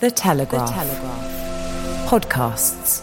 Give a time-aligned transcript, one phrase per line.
[0.00, 0.72] The Telegraph.
[0.72, 2.08] Telegraph.
[2.08, 3.02] Podcasts.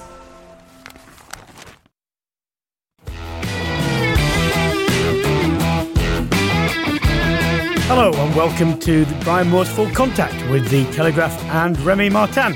[7.85, 12.55] Hello and welcome to the Brian Moore's Full Contact with the Telegraph and Remy Martin.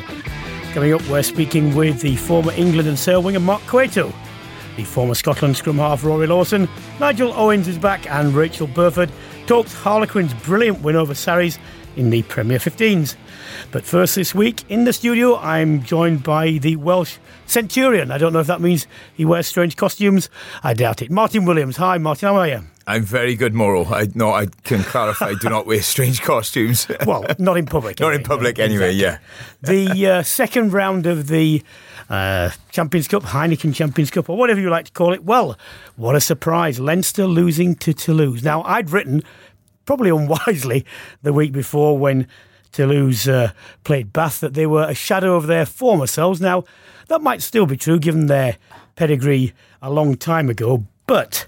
[0.74, 4.12] Coming up, we're speaking with the former England and Sale winger Mark Cueto,
[4.76, 6.68] the former Scotland scrum half Rory Lawson,
[7.00, 9.12] Nigel Owens is back, and Rachael Burford
[9.46, 11.60] talks Harlequins' brilliant win over Sarries
[11.96, 13.16] in the Premier 15s.
[13.72, 18.12] But first, this week in the studio, I'm joined by the Welsh Centurion.
[18.12, 20.30] I don't know if that means he wears strange costumes.
[20.64, 21.12] I doubt it.
[21.12, 21.78] Martyn Williams.
[21.78, 22.30] Hi, Martyn.
[22.30, 22.62] How are you?
[22.88, 23.86] I'm very good, Moro.
[23.86, 25.34] I no, I can clarify.
[25.40, 26.88] Do not wear strange costumes.
[27.06, 28.00] Well, not in public.
[28.00, 28.22] not anyway.
[28.22, 28.92] in public, anyway.
[28.92, 29.20] Yeah.
[29.62, 31.64] The uh, second round of the
[32.10, 35.24] uh, Champions Cup, Heineken Champions Cup, or whatever you like to call it.
[35.24, 35.58] Well,
[35.96, 36.80] what a surprise!
[36.80, 38.44] Leinster losing to Toulouse.
[38.44, 39.24] Now, I'd written
[39.86, 40.86] probably unwisely
[41.22, 42.28] the week before when
[42.72, 43.52] Toulouse uh,
[43.84, 46.40] played Bath that they were a shadow of their former selves.
[46.40, 46.64] Now,
[47.08, 48.58] that might still be true given their
[48.96, 51.48] pedigree a long time ago, but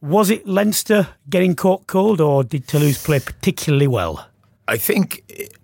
[0.00, 4.28] was it Leinster getting caught cold or did Toulouse play particularly well?
[4.68, 5.22] I think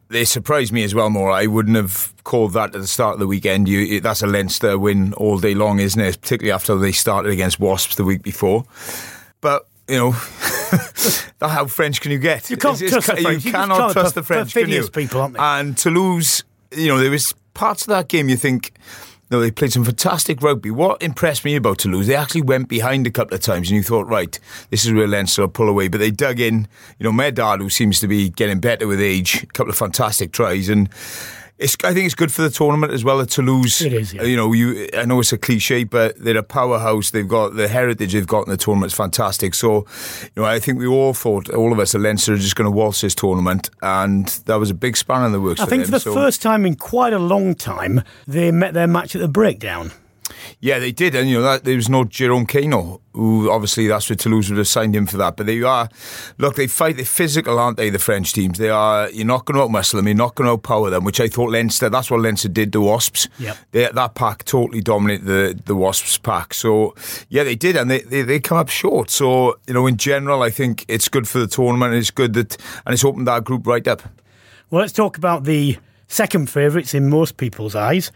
[0.09, 1.11] they surprised me as well.
[1.11, 3.69] More, I wouldn't have called that at the start of the weekend.
[3.69, 6.21] You, that's a Leinster win all day long, isn't it?
[6.21, 8.65] Particularly after they started against Wasps the week before.
[9.41, 10.11] But you know,
[11.41, 12.49] how French can you get?
[12.51, 13.45] You can't It's- trust it's- the French.
[13.45, 14.89] You You cannot trust trust the French, can you?
[14.89, 15.41] people, aren't they?
[15.41, 16.45] And Toulouse,
[16.75, 18.73] you know, there was parts of that game you think.
[19.31, 20.71] No, they played some fantastic rugby.
[20.71, 23.83] What impressed me about Toulouse, they actually went behind a couple of times, and you
[23.83, 24.39] thought, right,
[24.69, 25.89] this is where Leinster will pull away.
[25.89, 26.69] But they dug in.
[26.99, 30.33] You know, Medard, who seems to be getting better with age, a couple of fantastic
[30.33, 30.91] tries, and
[31.63, 33.21] it's, I think it's good for the tournament as well.
[33.21, 34.23] At Toulouse, It is, yeah.
[34.23, 34.89] You know, you.
[34.97, 37.11] I know it's a cliche, but they're a powerhouse.
[37.11, 39.55] They've got the heritage they've got in the tournament is fantastic.
[39.55, 39.87] So,
[40.35, 42.67] you know, I think we all thought, all of us at Leinster, are just going
[42.71, 45.61] to waltz this tournament, and that was a big span in the works.
[45.61, 45.93] I for think them.
[45.93, 49.21] for the So- first time in quite a long time, they met their match at
[49.21, 49.93] the breakdown.
[50.61, 54.09] Yeah, they did, and you know that there was no Jerome Kaino, who obviously that's
[54.09, 55.37] what Toulouse would have signed him for that.
[55.37, 55.89] But they are,
[56.39, 56.97] look, they fight.
[56.97, 57.91] They're physical, aren't they?
[57.91, 58.59] The French teams.
[58.59, 59.11] They are.
[59.11, 60.07] You're not going to outmuscle them.
[60.07, 61.05] You're not going to outpower them.
[61.05, 61.89] Which I thought Leinster.
[61.89, 63.29] That's what Leinster did to Wasps.
[63.39, 63.57] Yep.
[63.73, 66.55] They, that pack totally dominated the the Wasps pack.
[66.55, 66.95] So
[67.29, 69.11] yeah, they did, and they, they they come up short.
[69.11, 71.95] So you know, in general, I think it's good for the tournament.
[71.95, 74.03] It's good that, and it's opened that group right up.
[74.71, 75.77] Well, let's talk about the
[76.09, 78.11] second favourites in most people's eyes,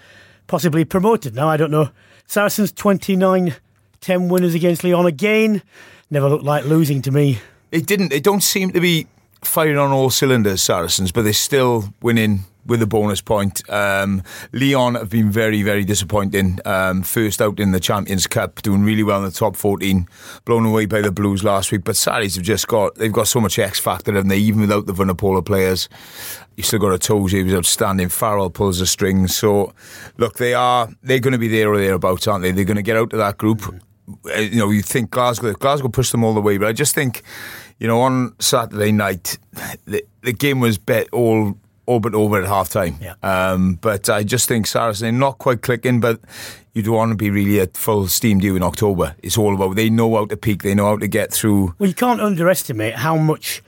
[0.47, 1.35] possibly promoted.
[1.35, 1.91] Now, I don't know.
[2.27, 3.55] Saracens 29
[4.01, 5.63] 10 winners against Lyon again.
[6.11, 7.41] Never looked like losing to me.
[7.73, 8.09] It didn't.
[8.09, 9.07] They don't seem to be
[9.43, 13.69] firing on all cylinders, Saracens, but they're still winning with a bonus point.
[13.71, 14.23] Um,
[14.53, 16.59] Lyon have been very, very disappointing.
[16.65, 20.09] Um, first out in the Champions Cup, doing really well in the top 14,
[20.45, 21.85] blown away by the Blues last week.
[21.85, 24.39] But Sarries have just got, they've got so much X factor, haven't they?
[24.39, 25.89] Even without the Vunipola players,
[26.57, 28.09] you still got Itoje, he was outstanding.
[28.09, 29.37] Farrell pulls the strings.
[29.37, 29.73] So,
[30.17, 32.51] look, they are, they're going to be there or thereabouts, aren't they?
[32.51, 33.63] They're going to get out of that group.
[34.35, 36.95] Uh, You know, you think Glasgow, Glasgow pushed them all the way, but I just
[36.95, 37.23] think,
[37.79, 39.39] you know, on Saturday night,
[39.85, 42.97] the, the game was bet all all but over at half time.
[43.01, 43.15] Yeah.
[43.23, 46.21] Um, but I just think Saracen not quite clicking, but
[46.75, 49.15] you don't want to be really at full steam due in October.
[49.23, 51.75] It's all about they know how to peak, they know how to get through.
[51.79, 53.63] Well, you can't underestimate how much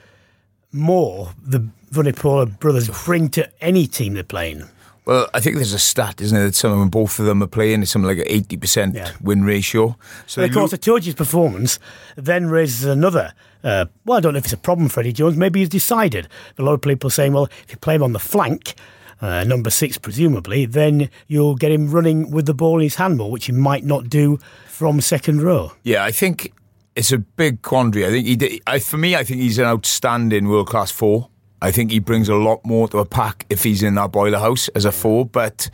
[0.73, 4.65] more the Vunipola brothers bring to any team they're playing.
[5.09, 7.43] Well, I think there's a stat, isn't it, that some of them, both of them
[7.43, 9.11] are playing, it's something like an eighty percent Yeah.
[9.23, 9.97] win ratio.
[10.27, 11.79] So of course, look- Itoje's performance
[12.17, 13.33] then raises another.
[13.65, 15.37] Uh, well, I don't know if it's a problem for Eddie Jones.
[15.39, 16.29] Maybe he's decided.
[16.59, 18.75] A lot of people are saying, well, if you play him on the flank,
[19.23, 23.17] uh, number six presumably, then you'll get him running with the ball in his hand
[23.17, 25.73] more, which he might not do from second row.
[25.85, 26.53] Yeah, I think
[26.95, 28.05] it's a big quandary.
[28.07, 28.61] I think he did.
[28.67, 31.31] I, for me, I think he's an outstanding world class four.
[31.61, 34.39] I think he brings a lot more to a pack if he's in that boiler
[34.39, 35.27] house as a four.
[35.27, 35.71] But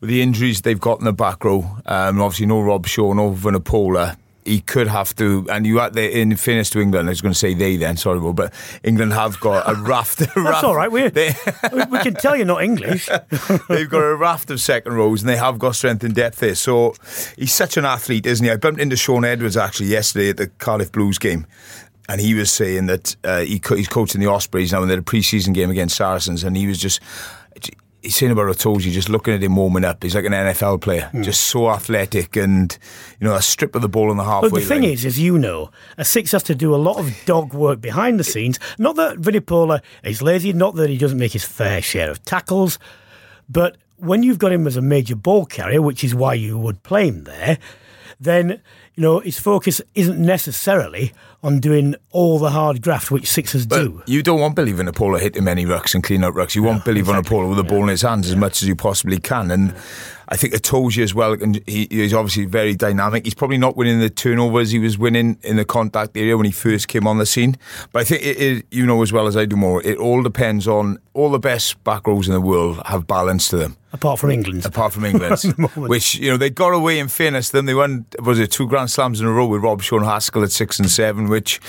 [0.00, 4.16] with the injuries they've got in the back row, um, obviously no Robshaw, no Vunipola,
[4.48, 7.32] he could have to, and you at the in fairness to England, I was going
[7.34, 8.52] to say they then, sorry, Will, but
[8.82, 10.20] England have got a raft.
[10.22, 10.90] A That's raft all right.
[10.90, 11.34] We, they,
[11.72, 13.08] we, we can tell you're not English.
[13.68, 16.54] they've got a raft of second rows, and they have got strength and depth there.
[16.54, 16.94] So
[17.36, 18.50] he's such an athlete, isn't he?
[18.50, 21.46] I bumped into Sean Edwards actually yesterday at the Cardiff Blues game.
[22.08, 24.92] And he was saying that uh, he, co- he's coaching the Ospreys now, and they
[24.94, 27.00] had a pre-season game against Saracens, and he was just
[28.00, 31.08] he's saying about Itoje, just looking at him warming up, he's like an NFL player,
[31.10, 31.22] Hmm.
[31.22, 32.78] just so athletic and,
[33.20, 34.92] you know, a strip of the ball in the halfway But the thing line.
[34.92, 38.20] is, as you know, a six has to do a lot of dog work behind
[38.20, 38.60] the scenes.
[38.78, 42.78] Not that Vunipola is lazy, not that he doesn't make his fair share of tackles,
[43.50, 46.84] but when you've got him as a major ball carrier, which is why you would
[46.84, 47.58] play him there,
[48.20, 48.60] then
[48.94, 51.12] you know his focus isn't necessarily
[51.42, 54.02] on doing all the hard graft which sixers But do.
[54.06, 56.54] you don't want Billy Vunipola hitting many rucks and clean up rucks.
[56.56, 59.18] You want Billy Vunipola with the ball in his hands as much as you possibly
[59.20, 59.50] can.
[59.52, 59.74] And
[60.30, 63.24] I think Itoje as well, and he, he's obviously very dynamic.
[63.24, 66.52] He's probably not winning the turnovers he was winning in the contact area when he
[66.52, 67.56] first came on the scene.
[67.92, 70.22] But I think, it, it, you know as well as I do more, it all
[70.22, 73.76] depends on all the best back rows in the world have balance to them.
[73.90, 75.40] Apart from England, apart from England,
[75.76, 76.98] which you know they got away.
[76.98, 79.82] In fairness, Then they won was it two Grand Slams in a row with Rob
[79.90, 81.60] and Haskell at six and seven, which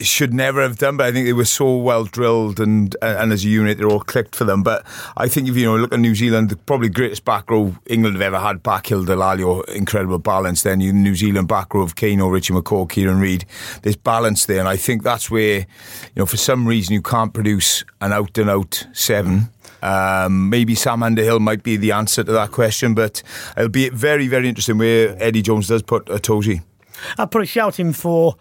[0.00, 0.96] should never have done.
[0.96, 4.00] But I think they were so well drilled and and as a unit they're all
[4.00, 4.62] clicked for them.
[4.62, 4.84] But
[5.16, 8.16] I think if you know look at New Zealand, the probably greatest back row England
[8.16, 10.62] have ever had, back Hill Dallaglio, incredible balance.
[10.62, 13.44] Then you New Zealand back row of Kaino, Richie McCaw, Kieran Read.
[13.82, 17.34] There's balance there, and I think that's where you know for some reason you can't
[17.34, 19.50] produce an out and out seven.
[19.82, 23.22] Um, maybe Sam Underhill might be the answer to that question, but
[23.56, 26.62] it'll be very, very interesting where Eddie Jones does put Itoje.
[27.18, 28.36] I'd put a shout in for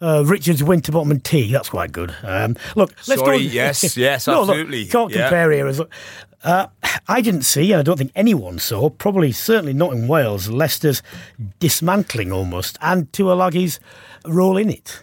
[0.00, 1.52] uh, Richard's Winterbottom and Teague.
[1.52, 2.14] That's quite good.
[2.22, 3.42] Um, look, let's Sorry, go.
[3.44, 4.86] yes, yes, no, look, absolutely.
[4.86, 5.28] can't Yeah.
[5.28, 5.72] compare.
[5.72, 5.90] Look,
[6.42, 6.68] Uh,
[7.06, 11.02] I didn't see, and I don't think anyone saw, probably certainly not in Wales, Leicester's
[11.58, 13.78] dismantling almost, and Tuilagi's
[14.24, 15.00] role in it.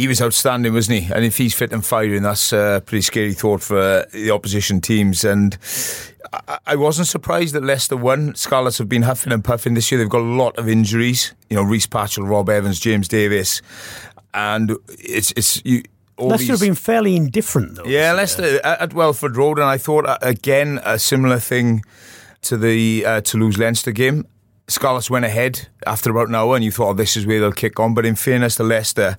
[0.00, 1.12] He was outstanding, wasn't he?
[1.12, 4.80] And if he's fit and firing, that's a pretty scary thought for uh, the opposition
[4.80, 5.24] teams.
[5.24, 5.58] And
[6.66, 8.34] I, wasn't surprised that Leicester won.
[8.34, 9.98] Scarlets have been huffing and puffing this year.
[9.98, 11.34] They've got a lot of injuries.
[11.50, 13.60] You know, Rhys Patchell, Rob Evans, James Davies,
[14.32, 15.82] and it's it's you.
[16.16, 17.84] All Leicester these, have been fairly indifferent, though.
[17.84, 21.82] Yeah, Leicester at at Welford Road, and I thought uh, again a similar thing
[22.42, 24.26] to the uh, Toulouse Leinster game.
[24.68, 27.52] Scarlets went ahead after about an hour, and you thought oh, this is where they'll
[27.52, 27.92] kick on.
[27.92, 29.18] But in fairness to Leicester,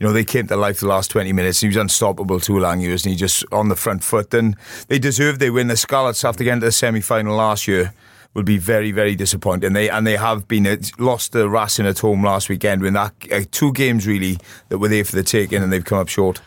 [0.00, 1.60] you know they came to life the last twenty minutes.
[1.60, 2.40] He was unstoppable.
[2.40, 4.56] Tuilagi was, and he just on the front foot, and
[4.88, 5.68] they deserved their win.
[5.68, 7.92] The Scarlets after getting to the semi final last year.
[8.32, 9.72] Will be very, very disappointing.
[9.72, 12.80] They and they have been it's lost to Racing at home last weekend.
[12.80, 14.38] When that uh, two games really
[14.68, 16.40] that were there for the taking, and they've come up short.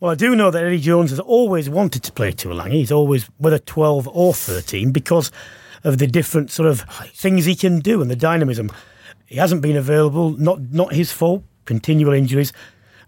[0.00, 2.72] Well, I do know that Eddie Jones has always wanted to play Tuilagi.
[2.72, 5.30] He's always, whether 12 or 13, because
[5.84, 6.82] of the different sort of
[7.14, 8.70] things he can do and the dynamism.
[9.26, 12.52] He hasn't been available, not not his fault, continual injuries.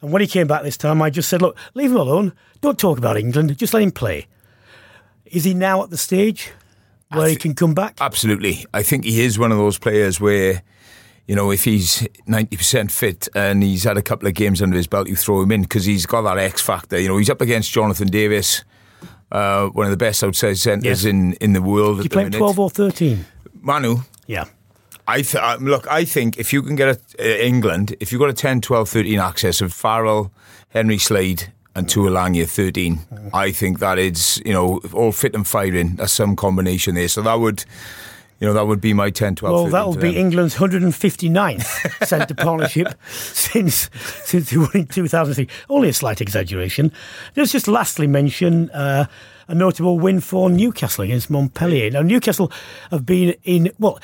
[0.00, 2.32] And when he came back this time, I just said, look, leave him alone.
[2.60, 3.56] Don't talk about England.
[3.56, 4.26] Just let him play.
[5.26, 6.52] Is he now at the stage
[7.12, 7.96] where he can come back?
[8.00, 8.64] Absolutely.
[8.72, 10.62] I think he is one of those players where,
[11.26, 14.86] you know, if he's 90% fit and he's had a couple of games under his
[14.86, 16.98] belt, you throw him in because he's got that X factor.
[16.98, 18.64] You know, he's up against Jonathan Davies,
[19.32, 21.04] uh, one of the best outside centres Yes.
[21.04, 21.96] in, in the world.
[21.98, 23.24] you at the play 12 or 13?
[23.60, 23.96] Manu,
[24.26, 24.44] Yeah.
[25.08, 25.86] I th- um, look.
[25.90, 28.88] I think if you can get a, uh, England, if you've got a 10, 12,
[28.88, 30.30] 13 access of Farrell,
[30.68, 33.00] Henry Slade, and at 13,
[33.32, 35.96] I think that is, you know, all fit and firing.
[35.96, 37.08] That's some combination there.
[37.08, 37.64] So that would,
[38.40, 40.16] you know, that would be my 10, 12, Well, that would be.
[40.16, 43.88] England's 159th centre partnership since
[44.24, 45.48] since they won in 2003.
[45.70, 46.92] Only a slight exaggeration.
[47.36, 49.06] Let's just lastly mention uh,
[49.48, 51.90] a notable win for Newcastle against Montpellier.
[51.90, 52.52] Now, Newcastle
[52.90, 53.98] have been in, well,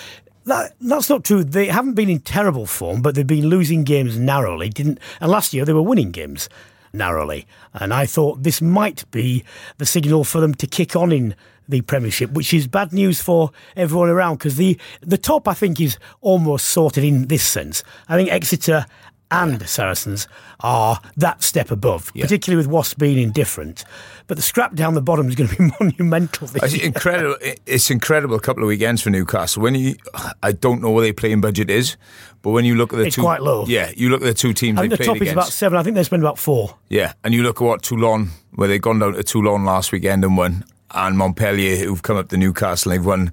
[0.46, 1.44] that, that's not true.
[1.44, 4.68] They haven't been in terrible form, but they've been losing games narrowly.
[4.68, 6.48] Didn't and last year they were winning games
[6.92, 7.46] narrowly.
[7.72, 9.44] And I thought this might be
[9.78, 11.34] the signal for them to kick on in
[11.68, 15.80] the Premiership, which is bad news for everyone around because the the top I think
[15.80, 17.82] is almost sorted in this sense.
[18.08, 18.86] I think Exeter
[19.30, 20.28] and Saracens
[20.60, 23.84] are that step above, particularly with Wasps being indifferent.
[24.26, 26.46] But the scrap down the bottom is going to be monumental.
[26.46, 26.86] This It's year.
[26.86, 27.36] incredible.
[27.66, 28.36] It's incredible.
[28.36, 29.62] A couple of weekends for Newcastle.
[29.62, 29.96] When you,
[30.42, 31.96] I don't know what their playing budget is,
[32.42, 33.64] but when you look at the It's two, quite low.
[33.66, 35.78] Yeah, you look at the two teams I think the top is about seven.
[35.78, 36.76] I think they spend about four.
[36.88, 40.24] Yeah, and you look at what Toulon, where they've gone down to Toulon last weekend
[40.24, 43.32] and won, and Montpellier, who've come up to Newcastle and they've won.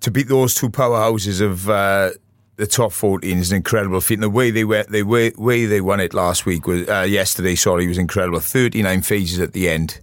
[0.00, 2.10] To beat those two powerhouses of uh,
[2.56, 4.14] the top 14 is an incredible feat.
[4.14, 7.06] And the way they went, the way, way they won it last week was uh,
[7.08, 7.54] yesterday.
[7.54, 8.40] Sorry, was incredible.
[8.40, 10.00] 39 phases at the end,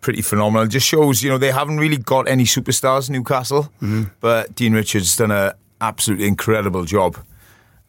[0.00, 0.66] pretty phenomenal.
[0.66, 4.04] Just shows you know they haven't really got any superstars Newcastle, mm-hmm.
[4.20, 7.16] but Dean Richards done an absolutely incredible job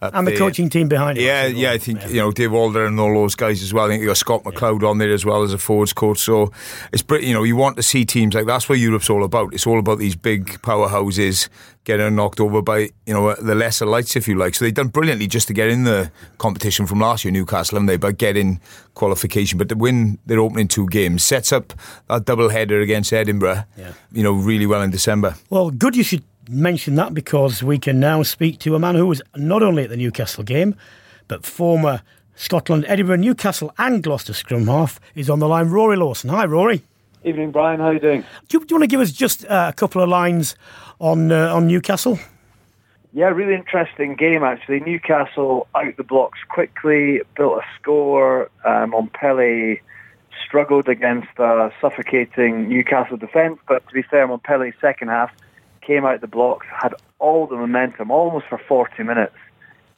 [0.02, 1.24] and the coaching team behind it.
[1.24, 2.08] Yeah, yeah, I think yeah.
[2.10, 3.86] you know Dave Walder and all those guys as well.
[3.86, 6.20] I think you got Scott McLeod on there as well as a forwards coach.
[6.20, 6.52] So
[6.92, 9.54] it's pretty, you know you want to see teams like that's what Europe's all about.
[9.54, 11.50] It's all about these big powerhouses
[11.86, 14.56] getting knocked over by you know the lesser lights, if you like.
[14.56, 17.88] So they've done brilliantly just to get in the competition from last year, Newcastle, and
[17.88, 18.60] they by getting
[18.96, 19.58] qualification.
[19.58, 21.74] But to win their opening two games sets up
[22.10, 23.64] that double header against Edinburgh.
[23.78, 23.94] Yeah.
[24.12, 25.36] You know really well in December.
[25.50, 25.96] Well, good.
[25.96, 29.64] You should mention that because we can now speak to a man who was not
[29.64, 30.76] only at the Newcastle game,
[31.28, 32.02] but former
[32.36, 35.70] Scotland, Edinburgh, Newcastle, and Gloucester scrum half is on the line.
[35.70, 36.30] Rory Lawson.
[36.30, 36.84] Hi, Rory.
[37.24, 37.80] Evening, Brian.
[37.80, 38.24] How are you doing?
[38.48, 40.56] Do you, do you want to give us just uh, a couple of lines
[41.00, 42.20] on uh, on Newcastle?
[43.14, 44.82] Yeah, really interesting game actually.
[44.82, 48.50] Newcastle out the blocks quickly, built a score.
[48.66, 49.82] Um, Montpellier
[50.46, 55.32] struggled against a suffocating Newcastle defence, but to be fair, Montpellier's second half
[55.86, 59.36] came out the blocks, had all the momentum almost for 40 minutes.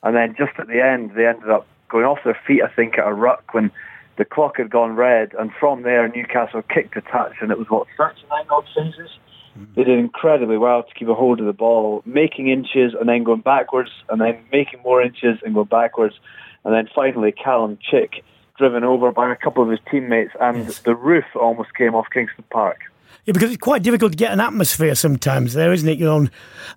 [0.03, 2.97] And then just at the end, they ended up going off their feet, I think,
[2.97, 3.71] at a ruck when
[4.17, 5.33] the clock had gone red.
[5.37, 9.09] And from there, Newcastle kicked a touch, and it was, what, 39 odd phases?
[9.57, 9.73] Mm-hmm.
[9.75, 13.23] They did incredibly well to keep a hold of the ball, making inches and then
[13.23, 16.15] going backwards, and then making more inches and going backwards.
[16.63, 18.23] And then finally, Callum Chick
[18.57, 20.79] driven over by a couple of his teammates, and yes.
[20.79, 22.79] the roof almost came off Kingston Park.
[23.27, 25.99] Yeah, because it's quite difficult to get an atmosphere sometimes there, isn't it?
[25.99, 26.27] You know,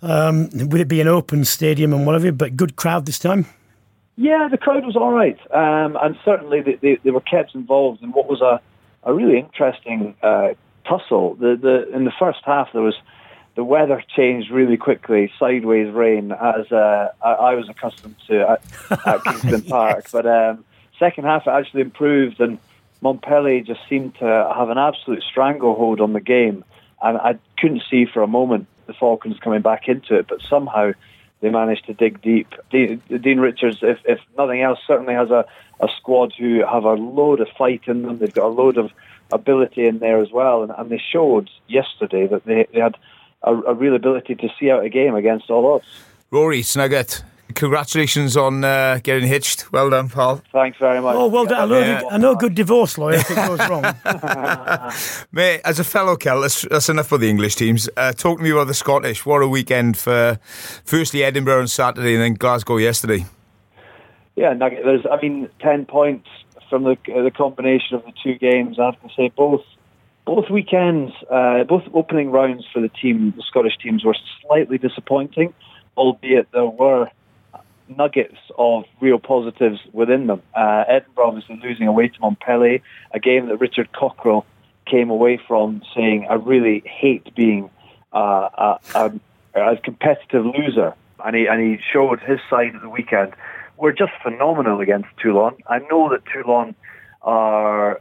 [0.02, 3.46] um, would it be an open stadium and whatever, but good crowd this time?
[4.16, 8.02] Yeah, the crowd was all right, um, and certainly they, they, they, were kept involved
[8.02, 8.60] in what was a,
[9.04, 10.54] a really interesting uh,
[10.84, 11.36] tussle.
[11.36, 12.96] The, the, in the first half, there was
[13.54, 19.06] the weather changed really quickly, sideways rain, as uh, I, I, was accustomed to at,
[19.06, 19.68] at Kingston yes.
[19.68, 20.10] Park.
[20.10, 20.64] But um,
[20.98, 22.58] second half, it actually improved, and
[23.00, 26.64] Montpellier just seemed to have an absolute stranglehold on the game,
[27.02, 30.92] and I couldn't see for a moment the Falcons coming back into it, but somehow
[31.40, 32.48] they managed to dig deep.
[32.70, 35.46] Dean, Dean Richards, if, if nothing else, certainly has a,
[35.80, 38.18] a squad who have a load of fight in them.
[38.18, 38.90] They've got a load of
[39.32, 42.96] ability in there as well, and, and they showed yesterday that they, they had
[43.42, 45.86] a, a real ability to see out a game against all odds.
[46.30, 47.22] Rory Snugget,
[47.54, 49.70] congratulations on uh, getting hitched.
[49.72, 50.42] Well done, Paul.
[50.52, 51.16] Thanks very much.
[51.16, 51.60] Oh, well done.
[51.60, 52.02] I know, yeah.
[52.10, 53.82] I know a good divorce lawyer if it goes wrong.
[55.32, 57.88] Mate, as a fellow Celt, that's, that's enough for the English teams.
[57.96, 59.24] Uh, talk to me about the Scottish.
[59.24, 60.38] What a weekend for
[60.84, 63.26] firstly Edinburgh on Saturday and then Glasgow yesterday.
[64.36, 66.28] Yeah, Nugget, there's, I mean, 10 points
[66.68, 68.78] from the, uh, the combination of the two games.
[68.78, 69.62] I have to say, both
[70.24, 75.52] both weekends, uh, both opening rounds for the team, the Scottish teams, were slightly disappointing,
[75.96, 77.10] albeit there were
[77.96, 80.42] nuggets of real positives within them.
[80.54, 82.80] Uh, Edinburgh obviously losing away to Montpellier,
[83.12, 84.44] a game that Richard Cockerill
[84.86, 87.70] came away from saying, I really hate being
[88.12, 89.12] uh, a, a,
[89.54, 90.94] a competitive loser.
[91.24, 93.34] And he, and he showed his side at the weekend.
[93.76, 95.56] We're just phenomenal against Toulon.
[95.66, 96.74] I know that Toulon
[97.22, 98.00] are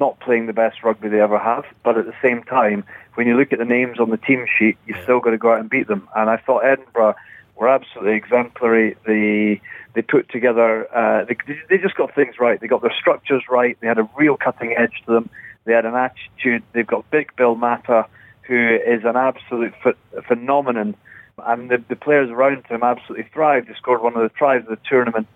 [0.00, 3.36] not playing the best rugby they ever have, but at the same time, when you
[3.36, 5.70] look at the names on the team sheet, you still got to go out and
[5.70, 6.08] beat them.
[6.16, 7.14] And I thought Edinburgh
[7.56, 8.96] were absolutely exemplary.
[9.06, 9.60] They
[9.94, 10.88] they put together.
[10.94, 11.36] Uh, they,
[11.70, 12.60] they just got things right.
[12.60, 13.76] They got their structures right.
[13.80, 15.30] They had a real cutting edge to them.
[15.64, 16.62] They had an attitude.
[16.72, 18.06] They've got Big Bill Mata,
[18.42, 19.96] who is an absolute ph-
[20.26, 20.94] phenomenon,
[21.38, 23.68] and the, the players around him absolutely thrived.
[23.68, 25.26] They scored one of the tries of the tournament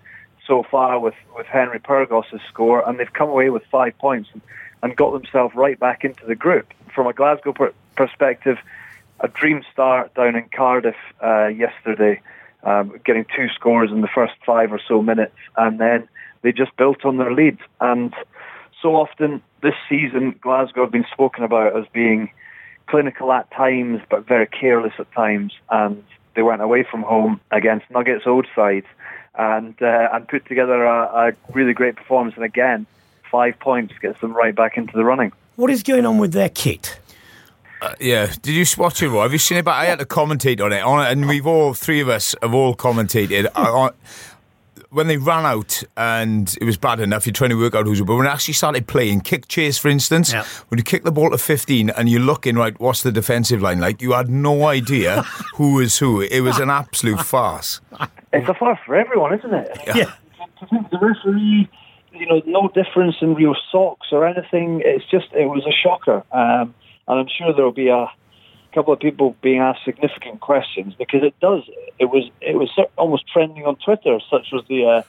[0.47, 4.43] so far with with Henry Pyrgos' score, and they've come away with five points and,
[4.83, 6.73] and got themselves right back into the group.
[6.95, 8.59] From a Glasgow per- perspective
[9.21, 12.21] a dream start down in Cardiff uh, yesterday,
[12.63, 16.09] um, getting two scores in the first five or so minutes, and then
[16.43, 17.59] they just built on their lead.
[17.81, 18.15] And
[18.81, 22.31] so often this season, Glasgow have been spoken about as being
[22.87, 25.53] clinical at times, but very careless at times.
[25.71, 28.85] And they went away from home against Nuggets' old side
[29.35, 32.35] and uh, and put together a, a really great performance.
[32.37, 32.87] And again,
[33.31, 35.33] five points gets them right back into the running.
[35.57, 37.01] What is going on with their kit?
[37.81, 39.11] Uh, yeah, did you watch it?
[39.11, 39.65] Have you seen it?
[39.65, 42.35] But I had to commentate on it, on it, and we've all three of us
[42.43, 43.49] have all commentated.
[43.55, 43.93] on,
[44.91, 48.01] when they ran out and it was bad enough, you're trying to work out who's.
[48.01, 50.45] But when they actually started playing kick chase, for instance, yeah.
[50.69, 53.81] when you kick the ball to 15 and you're looking right, what's the defensive line
[53.81, 54.01] like?
[54.01, 55.23] You had no idea
[55.55, 56.21] who is who.
[56.21, 57.81] It was an absolute farce.
[58.33, 59.79] It's a farce for everyone, isn't it?
[59.87, 59.97] Yeah.
[59.97, 60.13] yeah.
[60.71, 61.69] The referee,
[62.13, 64.83] you know, no difference in real socks or anything.
[64.85, 66.25] It's just, it was a shocker.
[66.33, 66.75] Um,
[67.09, 68.11] and I'm sure there'll be a
[68.75, 71.63] couple of people being asked significant questions because it does.
[71.99, 74.21] It was it was almost trending on Twitter.
[74.31, 74.85] Such was the.
[74.85, 75.03] Uh,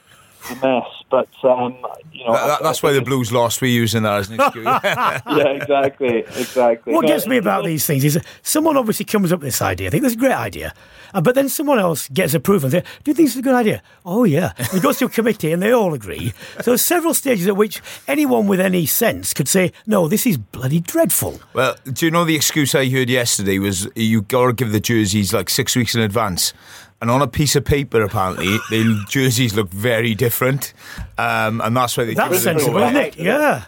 [0.48, 0.88] the mess.
[1.10, 1.78] But um,
[2.14, 3.62] you know, that, that's why the Blues lost.
[3.62, 4.66] We're using that as an excuse.
[4.84, 6.94] yeah, exactly, exactly.
[6.94, 9.88] What gets me about these things is someone obviously comes up with this idea.
[9.88, 10.74] I think that's a great idea,
[11.14, 13.56] uh, but then someone else gets approval and says, "Do you think it's a good
[13.56, 14.54] idea?" Oh yeah.
[14.58, 16.34] It goes to a committee and they all agree.
[16.62, 20.38] So there's several stages at which anyone with any sense could say, "No, this is
[20.38, 24.54] bloody dreadful." Well, do you know the excuse I heard yesterday was you got to
[24.54, 26.54] give the jerseys like six weeks in advance
[27.02, 30.74] and on a piece of paper, apparently, the jerseys look very different,
[31.18, 32.14] um, and that's why they.
[32.14, 33.18] That's sensible, isn't it?
[33.18, 33.66] Yeah.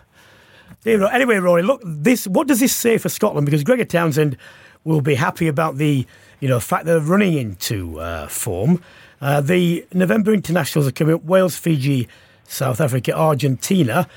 [0.86, 2.28] Anyway, Rory, look, this.
[2.28, 3.46] What does this say for Scotland?
[3.46, 4.36] Because Gregor Townsend
[4.84, 6.06] will be happy about the,
[6.40, 8.82] you know, fact they're running into uh, form.
[9.22, 12.08] Uh, the November internationals are coming up: Wales, Fiji,
[12.48, 14.08] South Africa, Argentina.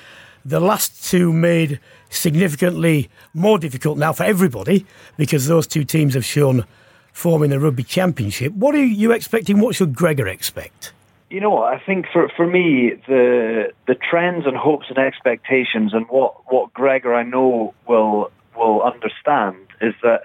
[0.47, 1.81] The last two made
[2.11, 6.67] significantly more difficult now for everybody because those two teams have shown
[7.15, 8.53] form in the Rugby Championship.
[8.53, 9.61] What are you expecting?
[9.61, 10.93] What should Gregor expect?
[11.31, 11.73] You know what?
[11.73, 16.75] I think for, for me, the the trends and hopes and expectations and what, what
[16.75, 20.25] Gregor I know will will understand is that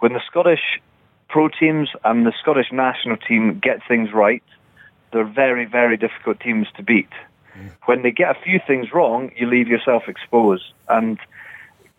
[0.00, 0.80] when the Scottish
[1.28, 4.42] pro teams and the Scottish national team get things right,
[5.12, 7.10] they're very, very difficult teams to beat.
[7.56, 7.70] Mm.
[7.84, 10.72] When they get a few things wrong, you leave yourself exposed.
[10.88, 11.18] And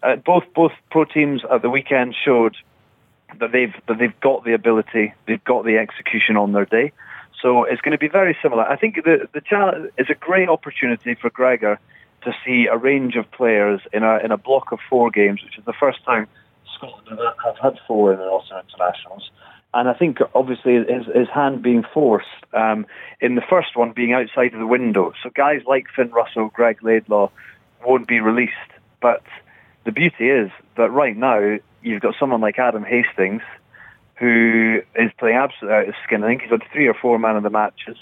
[0.04, 2.56] uh, both both pro teams at the weekend showed
[3.40, 6.92] that they've that they've got the ability, they've got the execution on their day.
[7.42, 8.64] So it's going to be very similar.
[8.64, 11.80] I think the the challenge is a great opportunity for Gregor
[12.24, 15.58] to see a range of players in a in a block of four games, which
[15.58, 16.28] is the first time
[16.76, 19.32] Scotland have had four in the Ulster Internationals.
[19.74, 22.86] And I think obviously his, his hand being forced um,
[23.22, 25.14] in the first one being outside of the window.
[25.24, 27.30] So guys like Finn Russell, Greg Laidlaw
[27.86, 28.52] won't be released.
[29.02, 29.24] But
[29.86, 33.42] the beauty is that right now you've got someone like Adam Hastings
[34.16, 36.24] who is playing absolutely out of his skin.
[36.24, 37.98] I think he's had three or four man of the matches.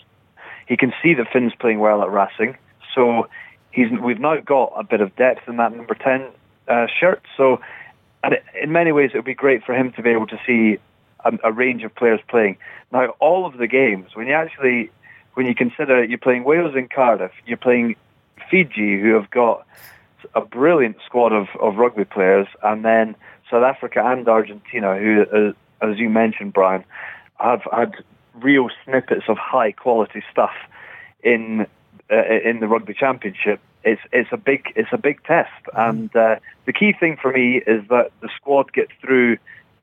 [0.68, 2.58] He can see that Finn's playing well at Racing,
[2.94, 3.28] so
[3.72, 6.28] he's we've now got a bit of depth in that number ten
[6.68, 7.22] uh, shirt.
[7.38, 7.62] So,
[8.24, 10.40] and it, in many ways, it would be great for him to be able to
[10.46, 10.78] see
[11.24, 12.58] a, a range of players playing.
[12.92, 14.92] Now, all of the games, when you actually
[15.34, 17.96] when you consider you're playing Wales in Cardiff, you're playing
[18.52, 19.66] Fiji, who have got
[20.36, 23.16] a brilliant squad of, of rugby players, and then
[23.50, 26.84] South Africa and Argentina, who, uh, as you mentioned, Brian,
[27.40, 27.96] have had
[28.36, 30.54] real snippets of high quality stuff
[31.24, 31.68] in
[32.12, 33.60] uh, in the rugby championship.
[33.84, 35.90] It's it's a big it's a big test, mm-hmm.
[35.90, 36.36] and uh,
[36.66, 39.38] the key thing for me is that the squad gets through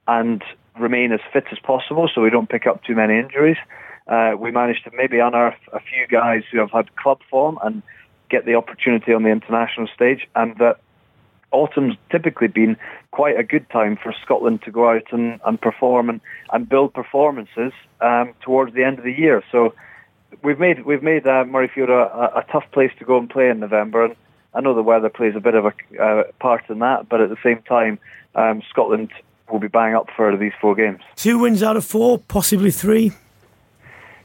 [0.07, 0.43] and
[0.79, 3.57] remain as fit as possible, so we don't pick up too many injuries.
[4.07, 7.83] Uh, we managed to maybe unearth a few guys who have had club form and
[8.29, 10.79] get the opportunity on the international stage, and that
[11.57, 12.77] autumn's typically been
[13.11, 16.21] quite a good time for Scotland to go out and, and perform and,
[16.53, 19.43] and build performances um, towards the end of the year.
[19.51, 19.75] So
[20.43, 23.61] we've made we've made uh, Murrayfield a, a, tough place to go and play in
[23.61, 24.17] November, and
[24.55, 27.31] I know the weather plays a bit of a uh, part in that, but at
[27.31, 27.99] the same time,
[28.35, 29.11] um, Scotland
[29.51, 31.01] will be bang up for these four games.
[31.17, 33.13] Two wins out of four, possibly three.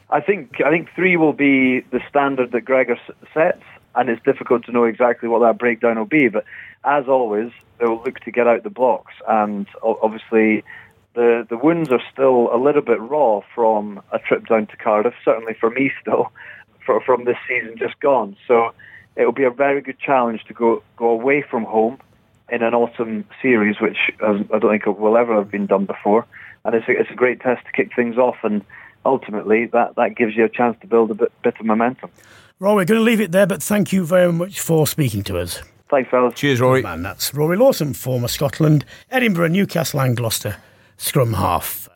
[0.10, 3.00] I think I think three will be the standard that Gregor
[3.34, 3.64] sets
[3.96, 6.30] and it's difficult to know exactly what that breakdown will be.
[6.30, 6.46] But
[6.84, 10.64] as always, they will look to get out the blocks, and obviously
[11.14, 15.14] the the wounds are still a little bit raw from a trip down to Cardiff.
[15.24, 16.32] Certainly for me, still
[16.86, 18.36] for, from this season just gone.
[18.48, 18.74] So
[19.16, 22.00] it will be a very good challenge to go go away from home
[22.50, 26.26] in an autumn series, which I don't think will ever have been done before.
[26.66, 28.64] And it's a, it's a great test to kick things off, and
[29.06, 32.12] ultimately that, that gives you a chance to build a bit, bit of momentum.
[32.60, 35.40] Rory, we're going to leave it there, but thank you very much for speaking to
[35.40, 35.64] us.
[35.92, 36.34] Thanks, fellas.
[36.36, 36.80] Cheers, Rory.
[36.80, 40.56] Oh, man, that's Rory Lawson, former Scotland, Edinburgh, Newcastle, and Gloucester
[40.96, 41.90] scrum half.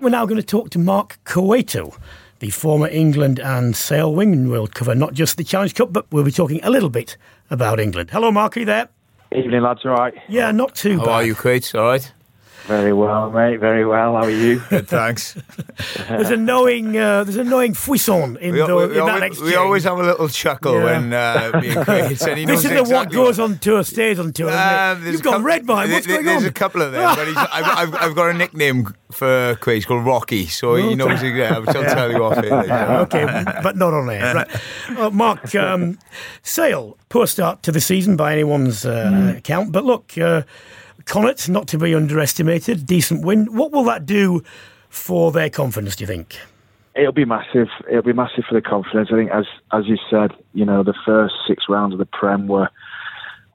[0.00, 1.94] We're now going to talk to Mark Cueto,
[2.40, 4.48] the former England and Sale wing.
[4.48, 7.16] We'll cover not just the Challenge Cup, but we'll be talking a little bit
[7.50, 8.10] about England.
[8.10, 8.88] Hello, Mark, are you there?
[9.32, 9.80] Evening, lads.
[9.84, 10.14] All right.
[10.28, 11.10] Yeah, not too How bad.
[11.10, 11.72] How are you, Quate?
[11.74, 12.12] All right.
[12.66, 13.58] Very well, mate.
[13.58, 14.16] Very well.
[14.16, 14.60] How are you?
[14.68, 15.36] Good, thanks.
[16.08, 19.02] there's a knowing, uh, there's a knowing frisson in, we, the, we, in we that
[19.02, 19.50] always, exchange.
[19.50, 20.84] We always have a little chuckle yeah.
[20.84, 24.18] when uh, me and Craig and he This isn't exactly what goes on tour stays
[24.18, 24.50] on tour.
[24.50, 25.92] Um, You've got red behind.
[25.92, 26.42] What's there, going there's on?
[26.42, 29.86] There's a couple of them, but I've, I've, I've, got a nickname for Craig.
[29.86, 30.90] Called Rocky, so okay.
[30.90, 31.66] he knows exactly.
[31.66, 32.52] Which I'll tell you off here.
[32.54, 34.34] okay, but not on air.
[34.34, 34.98] Right.
[34.98, 35.98] Uh, Mark, um,
[36.42, 39.38] Sale, poor start to the season by anyone's uh, mm.
[39.38, 40.12] account, but look.
[41.10, 43.46] Connacht, not to be underestimated, decent win.
[43.54, 44.44] What will that do
[44.88, 46.38] for their confidence, do you think?
[46.94, 47.68] It'll be massive.
[47.88, 49.08] It'll be massive for the confidence.
[49.12, 52.46] I think, as as you said, you know, the first six rounds of the Prem
[52.46, 52.68] were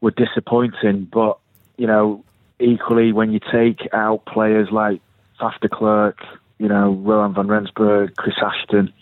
[0.01, 1.37] were disappointing, but
[1.77, 2.23] you know,
[2.59, 5.01] equally, when you take out players like
[5.39, 6.19] Faf de Klerk,
[6.59, 8.93] you know, Rohan van Rensburg, Chris Ashton,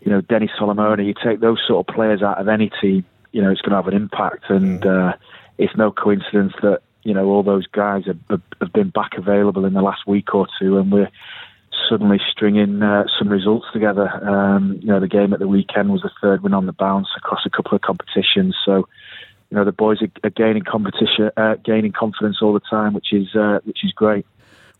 [0.00, 3.42] you know, Denny Solomona, you take those sort of players out of any team, you
[3.42, 4.44] know, it's going to have an impact.
[4.48, 5.14] And uh,
[5.58, 9.72] it's no coincidence that, you know, all those guys have, have been back available in
[9.72, 11.10] the last week or two, and we're
[11.88, 14.08] suddenly stringing uh, some results together.
[14.08, 17.08] Um, you know, the game at the weekend was the third win on the bounce
[17.16, 18.56] across a couple of competitions.
[18.64, 18.88] So,
[19.50, 23.12] you know, the boys are, are gaining competition, uh, gaining confidence all the time, which
[23.12, 24.26] is uh, which is great.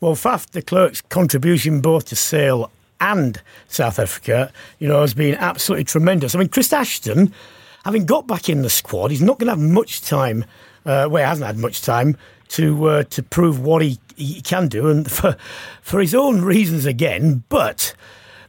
[0.00, 5.34] Well, Faf de Klerk's contribution both to Sale and South Africa, you know, has been
[5.36, 6.34] absolutely tremendous.
[6.34, 7.32] I mean, Chris Ashton,
[7.84, 10.44] having got back in the squad, he's not going to have much time.
[10.84, 12.16] Uh, well, he hasn't had much time
[12.48, 15.36] to uh, to prove what he, he can do, and for
[15.82, 17.44] for his own reasons again.
[17.48, 17.94] But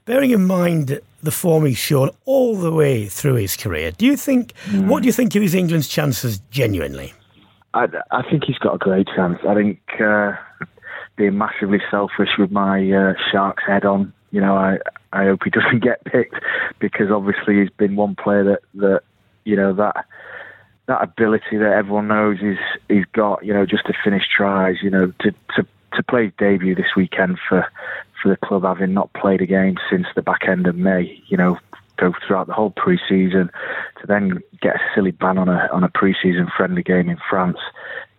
[0.05, 4.15] bearing in mind the form he's shown all the way through his career, do you
[4.15, 4.53] think?
[4.65, 4.87] Mm.
[4.87, 7.13] What do you think of his England's chances genuinely?
[7.73, 9.39] I, I think he's got a great chance.
[9.47, 10.31] I think uh,
[11.17, 14.79] being massively selfish with my uh, Sharks head on, you know, I
[15.11, 16.35] I hope he doesn't get picked
[16.79, 19.01] because obviously he's been one player that that
[19.43, 20.05] you know that
[20.89, 22.57] that ability that everyone knows he's
[22.89, 26.33] he's got, you know, just to finish tries, you know, to to to play his
[26.37, 27.65] debut this weekend for
[28.21, 31.37] for the club, having not played a game since the back end of May, you
[31.37, 31.59] know,
[31.97, 33.51] go throughout the whole pre-season,
[34.01, 37.59] to then get a silly ban on a on a pre-season friendly game in France,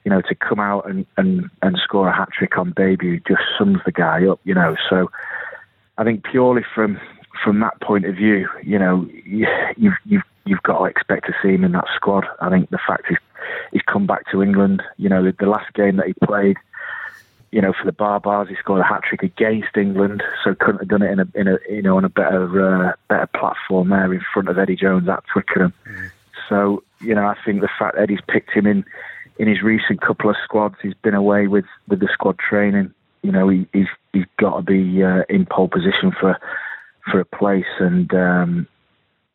[0.05, 3.43] you know, to come out and and and score a hat trick on debut just
[3.59, 4.77] sums the guy up, you know.
[4.89, 5.11] So
[5.99, 7.01] I think purely from
[7.43, 11.35] from that point of view, you know, you, you've you've you've got to expect to
[11.43, 12.27] see him in that squad.
[12.41, 13.19] I think the fact he's,
[13.73, 16.57] he's come back to England, you know, the, the last game that he played,
[17.53, 20.89] you know, for the Baa-Baas, he scored a hat trick against England, so couldn't have
[20.89, 24.13] done it in a, in a you know, on a better, uh, better platform there
[24.13, 25.73] in front of Eddie Jones at Twickenham.
[25.87, 26.11] Mm.
[26.49, 28.85] So, you know, I think the fact that Eddie's picked him in,
[29.39, 32.93] in his recent couple of squads, he's been away with, with the squad training.
[33.23, 36.39] You know, he, he's he's got to be uh, in pole position for
[37.11, 38.67] for a place, and um,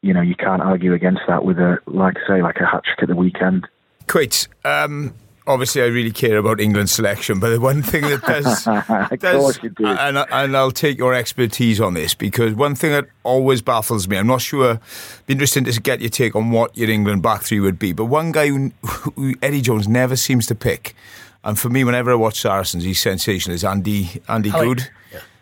[0.06, 2.84] you know, you can't argue against that with a, like I say, like a hat
[2.84, 3.68] trick at the weekend.
[4.08, 4.48] Quite.
[4.64, 5.16] Um,
[5.48, 8.66] obviously, I really care about England's selection, but the one thing that does,
[9.20, 9.84] does do.
[9.84, 14.18] and, and I'll take your expertise on this because one thing that always baffles me,
[14.18, 14.80] I'm not sure,
[15.26, 18.06] be interesting to get your take on what your England back three would be, but
[18.06, 18.72] one guy who,
[19.16, 20.96] who Eddie Jones never seems to pick,
[21.44, 24.88] and for me, whenever I watch Saracens, he's sensational, is Andy, Andy Goode.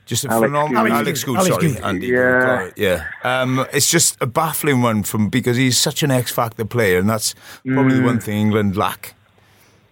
[0.05, 1.81] Just a phenomenal Alex, Alex Goode, sorry, Goode.
[1.81, 2.07] Andy.
[2.07, 3.05] Yeah, yeah.
[3.23, 7.09] Um, it's just a baffling one from because he's such an X factor player, and
[7.09, 7.35] that's
[7.65, 7.97] probably mm.
[7.97, 9.15] the one thing England lack.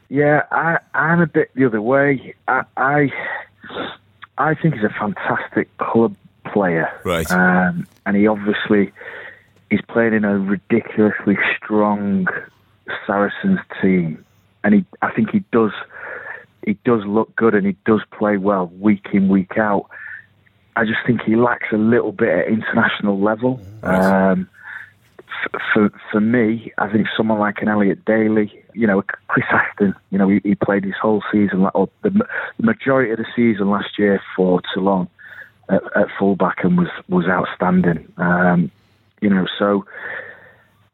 [0.10, 2.36] Yeah, I, I'm a bit the other way.
[2.50, 3.12] I, I,
[4.38, 6.14] I think he's a fantastic club
[6.52, 7.32] player, right?
[7.32, 8.92] Um, and he obviously
[9.70, 12.28] he's playing in a ridiculously strong
[13.08, 14.24] Saracens team,
[14.66, 15.72] and he, I think he does
[16.66, 19.90] he does look good and he does play well week in week out.
[20.76, 23.60] I just think he lacks a little bit at international level.
[23.84, 24.48] Um,
[25.74, 30.18] for for me, I think someone like an Elliot Daly, you know, Chris Ashton, you
[30.18, 33.98] know, he, he played his whole season, or the, the majority of the season last
[33.98, 35.08] year for Toulon
[35.70, 38.12] at, at fullback and was was outstanding.
[38.18, 38.72] Um,
[39.22, 39.86] you know, so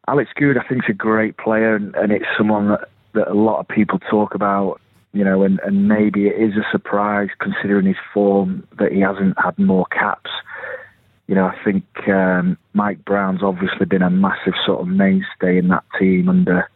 [0.08, 3.34] Alex Goode, I think, is a great player, and, and it's someone that, that a
[3.34, 4.80] lot of people talk about
[5.13, 9.39] you know, and, and maybe it is a surprise considering his form that he hasn't
[9.41, 10.30] had more caps.
[11.28, 15.67] You know, I think um, Mike Brown's obviously been a massive sort of mainstay in
[15.70, 16.70] that team under,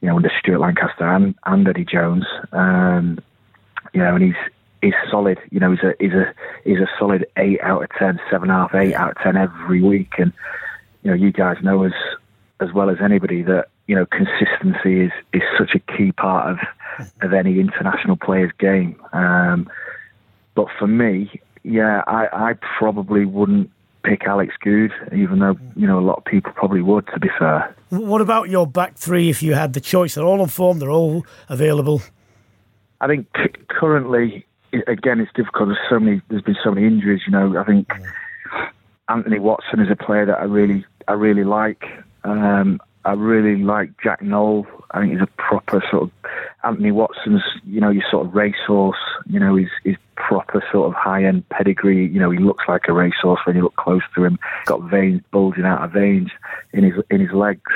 [0.00, 2.24] you know, under Stuart Lancaster and, and Eddie Jones.
[2.52, 3.18] Um,
[3.92, 5.38] you know, and he's he's solid.
[5.50, 8.58] You know, he's a he's a he's a solid eight out of ten, seven and
[8.58, 10.14] a half, eight out of ten every week.
[10.18, 10.32] And
[11.02, 11.92] you know, you guys know as
[12.60, 16.58] as well as anybody that you know consistency is is such a key part of
[17.20, 19.00] of any international player's game.
[19.12, 19.70] Um,
[20.54, 23.70] but for me, yeah, I, I probably wouldn't
[24.04, 27.06] pick Alex Goode, even though you know a lot of people probably would.
[27.08, 29.30] To be fair, what about your back three?
[29.30, 32.02] If you had the choice, they're all on form, they're all available.
[33.00, 33.26] I think
[33.68, 34.46] currently,
[34.86, 35.68] again, it's difficult.
[35.68, 36.20] There's so many.
[36.28, 37.22] There's been so many injuries.
[37.26, 37.90] You know, I think
[39.08, 41.84] Anthony Watson is a player that I really, I really like.
[42.24, 44.66] Um, I really like Jack Nowell.
[44.92, 46.10] I think he's a proper sort of
[46.64, 48.98] Anthony Watson's, you know, your sort of racehorse.
[49.26, 52.06] You know, he's, he's proper sort of high end pedigree.
[52.06, 54.38] You know, he looks like a racehorse when you look close to him.
[54.66, 56.30] Got veins bulging out of veins
[56.72, 57.70] in his in his legs.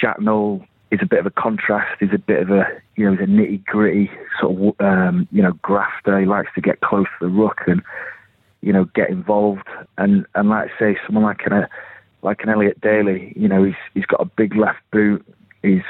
[0.00, 1.96] Jack Nowell is a bit of a contrast.
[2.00, 2.66] He's a bit of a
[2.96, 6.18] you know, he's a nitty gritty sort of um, you know grafter.
[6.20, 7.82] He likes to get close to the ruck and
[8.60, 9.66] you know get involved.
[9.98, 11.66] And and like say, someone like an
[12.22, 15.24] like an Elliot Daly, you know, he's he's got a big left boot.
[15.62, 15.82] He's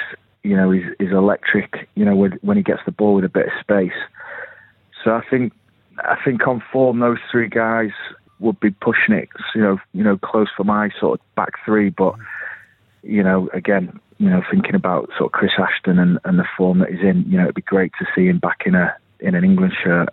[0.46, 1.88] you know, is, is electric.
[1.96, 3.98] You know, when, when he gets the ball with a bit of space.
[5.02, 5.52] So I think
[5.98, 7.90] I think on form, those three guys
[8.38, 9.28] would be pushing it.
[9.54, 11.90] You know, you know, close for my sort of back three.
[11.90, 12.14] But
[13.02, 16.78] you know, again, you know, thinking about sort of Chris Ashton and, and the form
[16.78, 19.34] that he's in, you know, it'd be great to see him back in a in
[19.34, 20.08] an England shirt.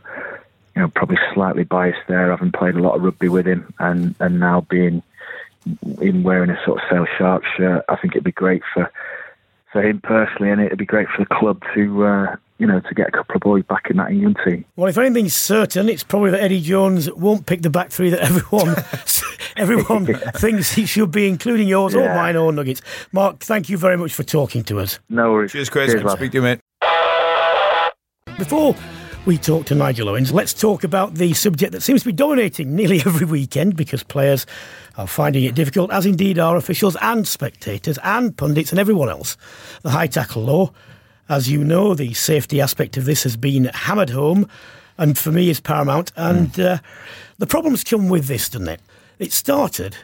[0.75, 4.15] You know, probably slightly biased there, having played a lot of rugby with him, and
[4.19, 5.03] and now being
[6.01, 7.85] in wearing a sort of Sale Shark shirt.
[7.87, 8.91] I think it'd be great for
[9.73, 12.93] for him personally, and it'd be great for the club to uh, you know to
[12.93, 14.63] get a couple of boys back in that England team.
[14.77, 18.21] Well, if anything's certain, it's probably that Eddie Jones won't pick the back three that
[18.21, 18.75] everyone
[19.57, 20.31] everyone yeah.
[20.31, 22.01] thinks he should be, including yours yeah.
[22.01, 22.81] or mine or Nuggets.
[23.11, 24.99] Mark, thank you very much for talking to us.
[25.09, 25.51] No worries.
[25.51, 25.91] Cheers, Chris.
[25.91, 26.59] Cheers, Speak to you, mate.
[28.37, 28.75] Before
[29.25, 32.75] we talk to Nigel Owens, let's talk about the subject that seems to be dominating
[32.75, 34.45] nearly every weekend because players
[34.97, 39.37] are finding it difficult, as indeed are officials and spectators and pundits and everyone else.
[39.81, 40.71] The high tackle law.
[41.29, 44.47] As you know, the safety aspect of this has been hammered home
[44.97, 46.11] and for me is paramount.
[46.15, 46.65] And mm.
[46.65, 46.77] uh,
[47.37, 48.81] the problems come with this, doesn't it?
[49.19, 49.95] It started,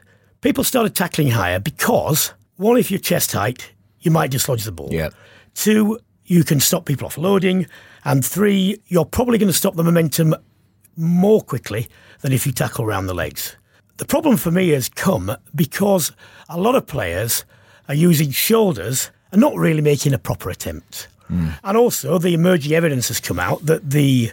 [0.42, 4.90] people started tackling higher because, one, if you're chest height, you might dislodge the ball.
[4.92, 5.10] Yeah.
[5.56, 7.68] Two, you can stop people offloading.
[8.06, 10.36] And three, you're probably going to stop the momentum
[10.96, 11.88] more quickly
[12.22, 13.56] than if you tackle around the legs.
[14.00, 16.14] The problem for me has come because
[16.48, 17.44] a lot of players
[17.90, 21.10] are using shoulders and not really making a proper attempt.
[21.30, 21.60] Mm.
[21.66, 24.32] And also, the emerging evidence has come out that the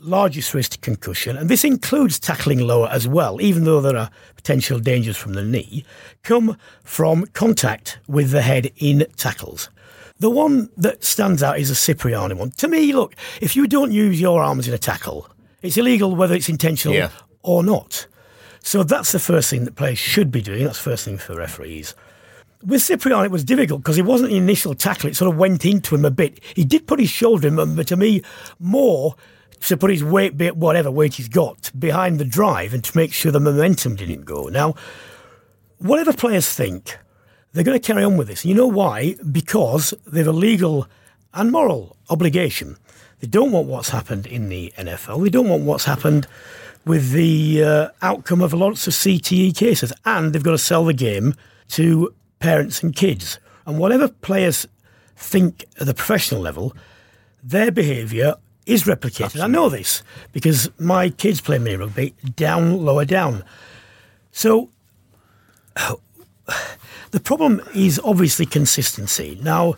[0.00, 4.10] largest risk to concussion, and this includes tackling lower as well, even though there are
[4.36, 5.84] potential dangers from the knee,
[6.22, 9.68] come from contact with the head in tackles.
[10.18, 12.52] The one that stands out is a Cipriani one.
[12.52, 15.28] To me, look, if you don't use your arms in a tackle,
[15.60, 17.10] it's illegal whether it's intentional yeah.
[17.42, 18.06] or not.
[18.68, 20.64] So that's the first thing that players should be doing.
[20.64, 21.94] That's the first thing for referees.
[22.62, 25.08] With Cipriani, it was difficult because it wasn't the initial tackle.
[25.08, 26.38] It sort of went into him a bit.
[26.54, 28.20] He did put his shoulder in, but to me,
[28.58, 29.14] more
[29.62, 33.32] to put his weight, whatever weight he's got, behind the drive and to make sure
[33.32, 34.48] the momentum didn't go.
[34.48, 34.74] Now,
[35.78, 36.98] whatever players think,
[37.54, 38.44] they're going to carry on with this.
[38.44, 39.16] You know why?
[39.32, 40.86] Because they've a legal
[41.32, 42.76] and moral obligation.
[43.20, 45.24] They don't want what's happened in the NFL.
[45.24, 46.26] They don't want what's happened
[46.84, 50.94] with the uh, outcome of lots of CTE cases, and they've got to sell the
[50.94, 51.34] game
[51.68, 53.38] to parents and kids.
[53.66, 54.66] And whatever players
[55.16, 56.74] think at the professional level,
[57.42, 58.34] their behaviour
[58.66, 59.24] is replicated.
[59.24, 59.42] Absolutely.
[59.42, 63.44] I know this because my kids play mini rugby down, lower down.
[64.30, 64.70] So
[67.10, 69.38] the problem is obviously consistency.
[69.42, 69.74] Now,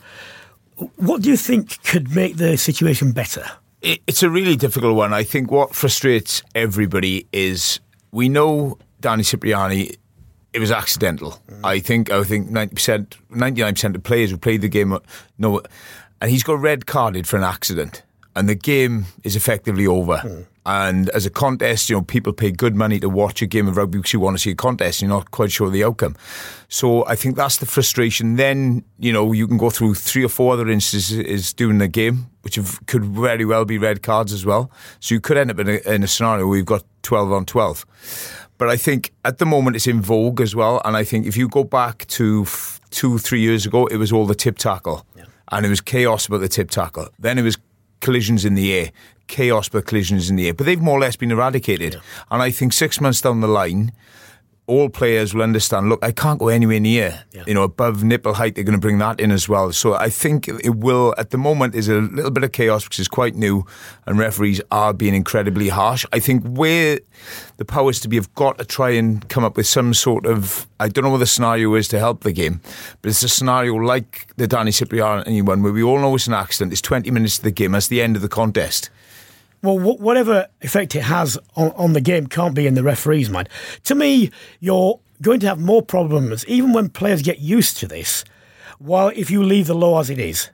[0.96, 3.44] what do you think could make the situation better?
[3.82, 5.14] It's a really difficult one.
[5.14, 7.80] I think what frustrates everybody is
[8.12, 9.92] we know Danny Cipriani.
[10.52, 11.40] It was accidental.
[11.48, 11.60] Mm.
[11.64, 12.10] I think.
[12.10, 14.98] I think ninety percent, ninety nine percent of players who played the game
[15.38, 15.62] know,
[16.20, 18.02] and he's got red carded for an accident,
[18.34, 20.16] and the game is effectively over.
[20.16, 20.46] Mm.
[20.66, 23.76] And as a contest, you know, people pay good money to watch a game of
[23.76, 25.00] rugby because you want to see a contest.
[25.00, 26.16] You're not quite sure of the outcome.
[26.68, 28.36] So I think that's the frustration.
[28.36, 32.29] Then, you know, you can go through three or four other instances during the game,
[32.42, 34.70] which have, could very well be red cards as well.
[35.00, 37.44] So you could end up in a, in a scenario where you've got 12 on
[37.46, 37.84] 12.
[38.58, 40.82] But I think at the moment it's in vogue as well.
[40.84, 44.12] And I think if you go back to f- two, three years ago, it was
[44.12, 45.06] all the tip tackle.
[45.16, 45.24] Yeah.
[45.52, 47.08] And it was chaos about the tip tackle.
[47.18, 47.56] Then it was
[48.00, 48.90] collisions in the air
[49.30, 50.54] chaos but collisions in the air.
[50.54, 51.94] But they've more or less been eradicated.
[51.94, 52.00] Yeah.
[52.30, 53.92] And I think six months down the line,
[54.70, 55.88] all players will understand.
[55.88, 57.42] Look, I can't go anywhere near, yeah.
[57.46, 58.54] you know, above nipple height.
[58.54, 59.72] They're going to bring that in as well.
[59.72, 61.12] So I think it will.
[61.18, 63.66] At the moment, is a little bit of chaos, because it's quite new,
[64.06, 66.06] and referees are being incredibly harsh.
[66.12, 67.00] I think where
[67.56, 70.66] the powers to be have got to try and come up with some sort of.
[70.78, 72.60] I don't know what the scenario is to help the game,
[73.02, 76.34] but it's a scenario like the Danny Cipriani one, where we all know it's an
[76.34, 76.72] accident.
[76.72, 77.72] It's 20 minutes to the game.
[77.72, 78.88] That's the end of the contest
[79.62, 83.48] well, whatever effect it has on, on the game can't be in the referee's mind.
[83.84, 88.24] To me, you're going to have more problems, even when players get used to this,
[88.78, 90.50] while if you leave the law as it is.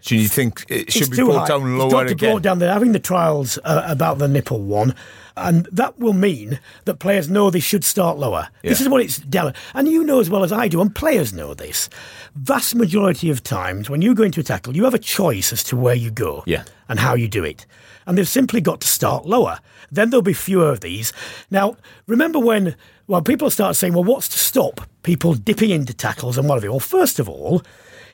[0.00, 1.46] So you think it should it's be brought high.
[1.48, 2.30] down lower it's got to again?
[2.32, 2.58] Brought down.
[2.58, 4.94] They're having the trials uh, about the nipple one,
[5.36, 8.48] and that will mean that players know they should start lower.
[8.62, 8.70] Yeah.
[8.70, 9.54] This is what it's down.
[9.74, 11.88] And you know as well as I do, and players know this.
[12.34, 15.62] Vast majority of times when you go into a tackle, you have a choice as
[15.64, 16.64] to where you go yeah.
[16.88, 17.66] and how you do it
[18.06, 19.60] and they've simply got to start lower.
[19.90, 21.12] Then there'll be fewer of these.
[21.50, 26.38] Now, remember when well, people start saying, well, what's to stop people dipping into tackles
[26.38, 26.70] and whatever?
[26.70, 27.62] Well, first of all,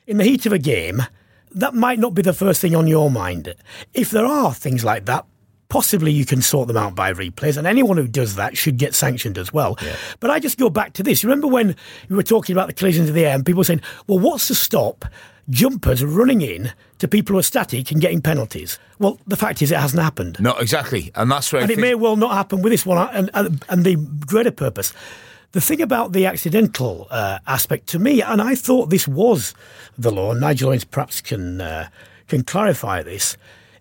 [0.07, 1.03] in the heat of a game,
[1.51, 3.55] that might not be the first thing on your mind.
[3.93, 5.25] If there are things like that,
[5.69, 8.93] possibly you can sort them out by replays, and anyone who does that should get
[8.93, 9.77] sanctioned as well.
[9.81, 9.95] Yeah.
[10.19, 11.23] But I just go back to this.
[11.23, 11.75] Remember when
[12.09, 14.47] we were talking about the collisions of the air and people were saying, well, what's
[14.47, 15.05] to stop
[15.49, 18.77] jumpers running in to people who are static and getting penalties.
[18.99, 20.37] Well, the fact is, it hasn't happened.
[20.39, 21.63] No, exactly, and that's right.
[21.63, 24.93] And it may well not happen with this one, and, and, and the greater purpose.
[25.51, 29.55] The thing about the accidental uh, aspect to me, and I thought this was
[29.97, 31.89] the law, Nigel Owens perhaps can uh,
[32.27, 33.35] can clarify this.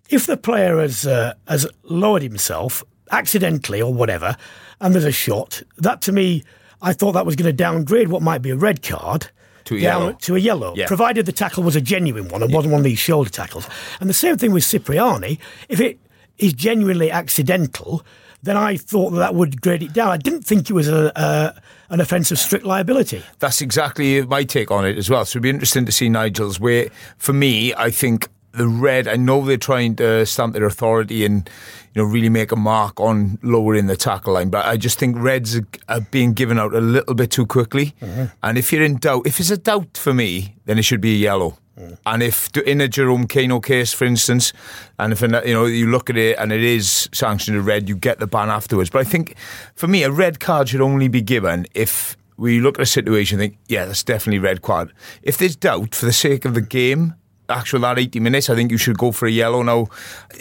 [0.08, 4.36] If the player has uh, has lowered himself accidentally or whatever,
[4.80, 6.44] and there's a shot, that to me,
[6.82, 9.30] I thought that was going to downgrade what might be a red card
[9.64, 10.12] To a down yellow.
[10.12, 10.86] to a yellow, Yeah.
[10.86, 13.66] provided the tackle was a genuine one and wasn't one of these shoulder tackles.
[14.00, 15.38] And the same thing with Cipriani.
[15.68, 15.98] If it
[16.38, 18.04] is genuinely accidental,
[18.42, 20.08] then I thought that, that would grade it down.
[20.08, 23.22] I didn't think it was a, a, an offence of strict liability.
[23.40, 25.24] That's exactly my take on it as well.
[25.24, 26.60] So it'd be interesting to see Nigel's.
[26.60, 29.08] Where for me, I think the red.
[29.08, 31.48] I know they're trying to stamp their authority and
[31.94, 35.16] you know really make a mark on lowering the tackle line, but I just think
[35.18, 37.94] reds are, are being given out a little bit too quickly.
[38.02, 38.24] Mm-hmm.
[38.42, 41.14] And if you're in doubt, if it's a doubt for me, then it should be
[41.14, 41.58] a yellow.
[41.78, 41.98] Mm.
[42.06, 44.52] And if in a Jerome Kaino case, for instance,
[44.98, 47.96] and if you know you look at it and it is sanctioned a red, you
[47.96, 48.90] get the ban afterwards.
[48.90, 49.36] But I think
[49.74, 53.38] for me, a red card should only be given if we look at a situation
[53.40, 54.92] and think, yeah, that's definitely red card.
[55.22, 57.14] If there's doubt for the sake of the game,
[57.48, 59.62] actual that 80 minutes, I think you should go for a yellow.
[59.62, 59.88] Now,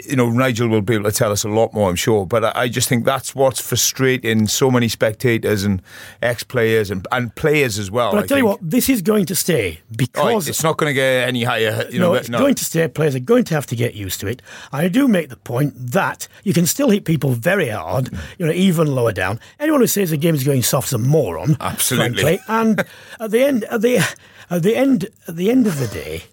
[0.06, 2.26] you know, Nigel will be able to tell us a lot more, I'm sure.
[2.26, 5.82] But I, I just think that's what's frustrating so many spectators and
[6.22, 8.12] ex players and, and players as well.
[8.12, 10.89] But I, tell you what, this is going to stay Oh, because it's not going
[10.89, 11.88] to get any higher.
[11.89, 12.88] You no, know, it's going to stay.
[12.88, 14.41] Players are going to have to get used to it.
[14.72, 18.52] I do make the point that you can still hit people very hard, you know,
[18.52, 19.39] even lower down.
[19.60, 21.58] Anyone who says the game is going soft is a moron.
[21.60, 22.22] Absolutely.
[22.22, 22.39] frankly.
[22.48, 22.86] And
[23.20, 23.98] at the end, at the
[24.50, 26.24] at the end, at the end of the day.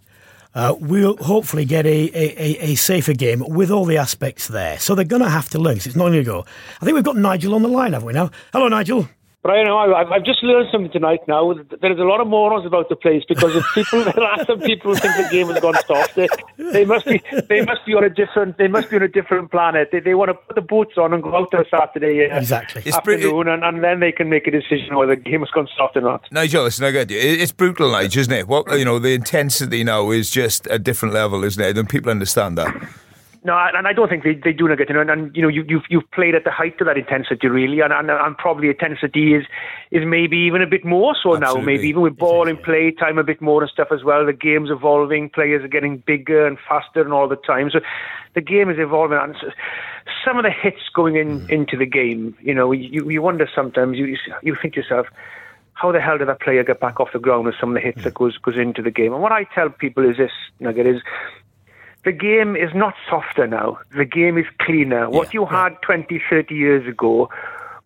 [0.55, 4.79] Uh, we'll hopefully get a, a, a- safer game with all the aspects there.
[4.79, 6.45] So they're going to have to learn it's not going to go.
[6.81, 8.31] I think we've got Nigel on the line, haven't we now?
[8.53, 9.09] Hello, Nigel.
[9.45, 11.53] Brian, I- I've, I've just learned something tonight now.
[11.83, 14.95] There's a lot of morons about the place because if people, there are some people
[14.95, 16.15] who think the game has gone soft.
[16.15, 16.29] They,
[16.73, 19.51] they must be, they must be on a different, they must be on a different
[19.51, 19.91] planet.
[19.93, 22.39] They, they want to put the boots on and go out on a Saturday uh,
[22.39, 22.83] Exactly.
[22.87, 25.51] It's pretty- afternoon, and, and then they can make a decision whether the game has
[25.51, 26.25] gone soft or not.
[26.33, 27.19] Nigel, listen, I get you.
[27.19, 28.49] It's brutal, Nigel, isn't it?
[28.49, 31.77] What you know, the intensity now is just a different level, isn't it?
[31.77, 32.75] And people understand that.
[33.47, 35.03] No, and I don't think they, they do not get to know.
[35.03, 37.81] And, and you know, you, you've you've played at the height of that intensity, really,
[37.81, 39.45] and and, and probably intensity is
[39.91, 41.55] is maybe even a bit more so now.
[41.57, 44.25] Maybe even with ball and play time a bit more and stuff as well.
[44.25, 47.69] The game's evolving, players are getting bigger and faster and all the time.
[47.71, 47.81] So
[48.35, 49.19] the game is evolving.
[49.19, 49.37] And
[50.25, 51.51] some of the hits going in mm.
[51.51, 53.99] into the game, you know, you you wonder sometimes.
[53.99, 55.07] You you think to yourself.
[55.75, 57.81] How the hell did that player get back off the ground with some of the
[57.81, 58.05] hits mm.
[58.05, 59.13] that goes goes into the game?
[59.13, 60.31] And what I tell people is this,
[60.61, 61.03] Nugget, is
[62.05, 63.79] the game is not softer now.
[63.97, 65.09] The game is cleaner.
[65.09, 67.31] What you had 20, 30 years ago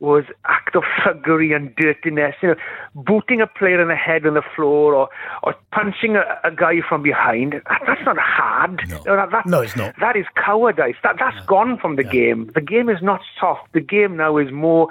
[0.01, 2.35] was act of thuggery and dirtiness.
[2.43, 2.55] You know,
[2.95, 5.09] booting a player in the head on the floor or,
[5.43, 7.55] or punching a, a guy from behind.
[7.55, 8.81] That, that's not hard.
[8.89, 9.03] No.
[9.03, 9.95] Know, that, that- No, it's not.
[10.01, 10.97] That is cowardice.
[11.03, 12.51] That, that's gone from the game.
[12.55, 13.73] The game is not soft.
[13.73, 14.89] The game now is more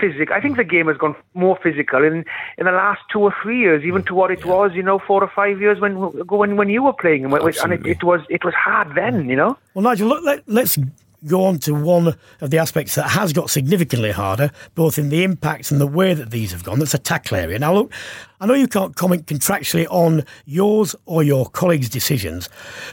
[0.00, 0.34] physical.
[0.34, 2.24] I think the game has gone more physical in
[2.58, 5.22] in the last two or three years, even to what it was, you know, four
[5.22, 8.20] or five years when ago when, when you were playing, and, and it, it was
[8.30, 9.56] it was hard then, you know.
[9.74, 10.78] Well, Nigel, look, let, let's
[11.26, 15.24] go on to one of the aspects that has got significantly harder, both in the
[15.24, 16.78] impact and the way that these have gone.
[16.78, 17.58] That's a tackle area.
[17.58, 17.92] Now, look,
[18.40, 22.48] I know you can't comment contractually on yours or your colleagues' decisions,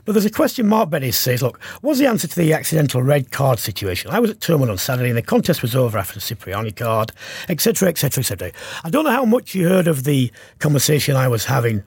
[0.05, 3.31] but there's a question Mark Bettis says, look, what's the answer to the accidental red
[3.31, 4.11] card situation?
[4.11, 7.11] I was at Thomond on Saturday and the contest was over after the Cipriani card,
[7.49, 8.51] etc., etc., etc.
[8.83, 11.83] I don't know how much you heard of the conversation I was having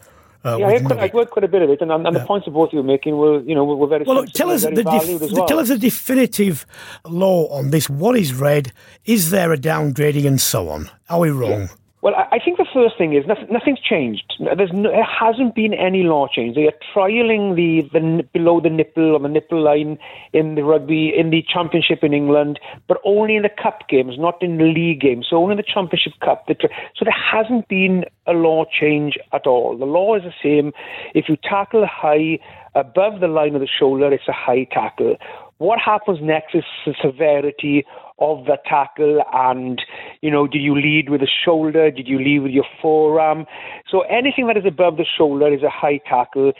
[0.46, 2.44] uh, Yeah, I quite, I heard quite a bit of it, and, and the points
[2.46, 4.70] that both you were making were, you know, were, very Well, look, tell us the
[4.70, 5.46] def- well.
[5.46, 6.66] tell us the definitive
[7.04, 7.90] law on this.
[7.90, 8.72] What is red?
[9.04, 10.90] Is there a downgrading and so on?
[11.08, 11.68] Are we wrong?
[12.02, 14.34] Well, I think the first thing is nothing, nothing's changed.
[14.38, 16.54] There's no, there hasn't been any law change.
[16.54, 19.98] They are trialing the, the below the nipple or the nipple line
[20.32, 24.40] in the rugby in the championship in England, but only in the cup games, not
[24.42, 25.26] in the league games.
[25.28, 26.46] So only in the championship cup.
[26.46, 29.76] They tr- So there hasn't been a law change at all.
[29.76, 30.72] The law is the same.
[31.14, 32.38] If you tackle high
[32.74, 35.16] above the line of the shoulder, it's a high tackle.
[35.58, 37.86] What happens next is the severity
[38.18, 39.82] of the tackle and
[40.22, 41.90] you know did you lead with the shoulder?
[41.90, 43.46] Did you lead with your forearm?
[43.90, 46.52] So anything that is above the shoulder is a high tackle.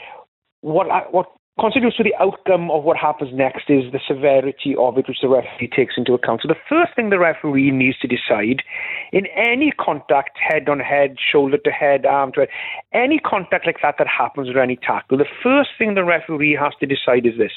[0.61, 1.27] What what
[1.59, 5.27] contributes to the outcome of what happens next is the severity of it which the
[5.27, 6.41] referee takes into account.
[6.43, 8.61] So the first thing the referee needs to decide
[9.11, 12.49] in any contact head on head shoulder to head arm to head
[12.93, 16.73] any contact like that that happens or any tackle the first thing the referee has
[16.79, 17.53] to decide is this.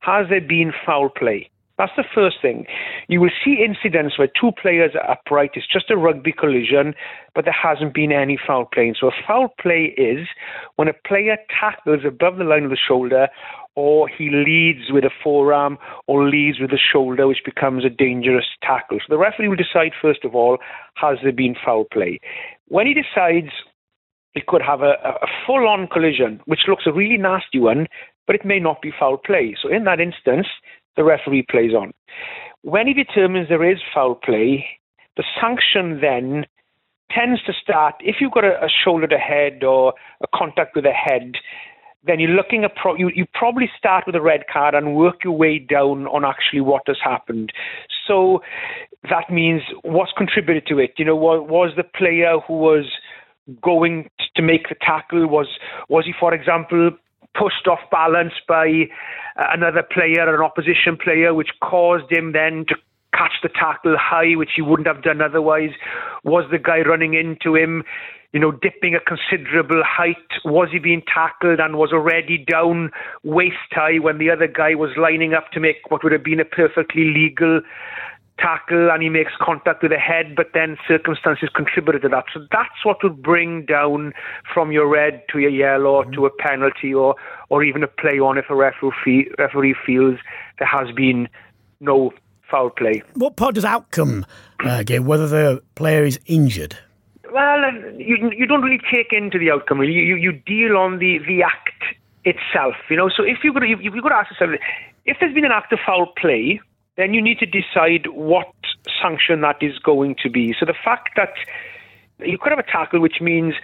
[0.00, 1.50] Has there been foul play
[1.80, 2.66] That's the first thing.
[3.08, 5.52] You will see incidents where two players are upright.
[5.54, 6.92] It's just a rugby collision,
[7.34, 8.92] but there hasn't been any foul play.
[9.00, 10.28] So a foul play is
[10.76, 13.28] when a player tackles above the line of the shoulder
[13.76, 18.44] or he leads with a forearm or leads with a shoulder, which becomes a dangerous
[18.62, 18.98] tackle.
[18.98, 20.58] So the referee will decide, first of all,
[20.96, 22.20] has there been foul play?
[22.68, 23.54] When he decides
[24.34, 27.86] it could have a, a full on collision, which looks a really nasty one,
[28.26, 29.56] but it may not be foul play.
[29.60, 30.46] So in that instance,
[31.00, 31.92] the referee plays on.
[32.60, 34.66] When he determines there is foul play,
[35.16, 36.44] the sanction then
[37.10, 40.84] tends to start if you've got a, a shoulder to head or a contact with
[40.84, 41.32] a head
[42.04, 45.24] then you're looking at pro- you, you probably start with a red card and work
[45.24, 47.52] your way down on actually what has happened.
[48.06, 48.42] So
[49.10, 50.92] that means what's contributed to it.
[50.96, 52.86] You know, was, was the player who was
[53.62, 55.48] going to make the tackle was
[55.88, 56.92] was he, for example,
[57.38, 58.88] pushed off balance by
[59.36, 62.74] uh, another player, an opposition player, which caused him then to
[63.12, 65.70] catch the tackle high, which he wouldn't have done otherwise?
[66.24, 67.84] Was the guy running into him,
[68.32, 70.16] you know, dipping a considerable height?
[70.44, 72.90] Was he being tackled and was already down
[73.24, 76.40] waist high when the other guy was lining up to make what would have been
[76.40, 77.60] a perfectly legal
[78.40, 82.24] tackle and he makes contact with the head, but then circumstances contributed to that.
[82.32, 84.12] So that's what would bring down
[84.52, 86.12] from your red to your yellow mm-hmm.
[86.12, 87.14] to a penalty or,
[87.48, 90.18] or even a play on if a referee, referee feels
[90.58, 91.28] there has been
[91.80, 92.12] no
[92.50, 93.02] foul play.
[93.14, 94.26] What part does outcome
[94.64, 96.76] uh, give, whether the player is injured?
[97.32, 99.78] Well, you, you don't really take into the outcome.
[99.78, 99.92] Really.
[99.92, 101.84] You, you deal on the, the act
[102.24, 102.74] itself.
[102.88, 104.58] You know, so if you've got to, you've got to ask yourself,
[105.06, 106.60] if there's been an act of foul play,
[107.00, 108.52] then you need to decide what
[109.00, 110.54] sanction that is going to be.
[110.58, 111.34] So the fact that
[112.18, 113.54] you could have a tackle, which means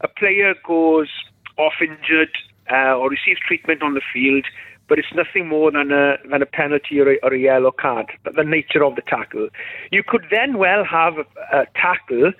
[0.00, 1.08] a player goes
[1.56, 2.36] off injured
[2.70, 4.44] uh, or receives treatment on the field,
[4.88, 8.12] but it's nothing more than a than a penalty or a, or a yellow card.
[8.24, 9.48] But The nature of the tackle.
[9.90, 12.32] You could then well have a, a tackle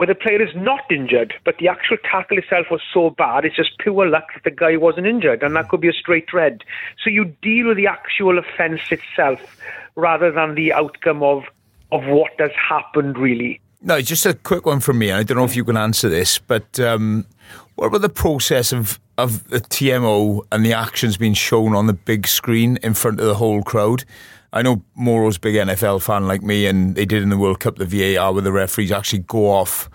[0.00, 3.54] where the player is not injured, but the actual tackle itself was so bad, it's
[3.54, 6.64] just pure luck that the guy wasn't injured, and that could be a straight red.
[7.04, 9.58] So you deal with the actual offence itself
[9.96, 11.44] rather than the outcome of
[11.92, 13.60] of what has happened, really.
[13.82, 15.12] No, just a quick one from me.
[15.12, 17.26] I don't know if you can answer this, but um,
[17.74, 21.92] what about the process of of the TMO and the actions being shown on the
[21.92, 24.06] big screen in front of the whole crowd?
[24.52, 27.76] I know Moro's big NFL fan like me, and they did in the World Cup
[27.76, 29.88] the VAR where the referees actually go off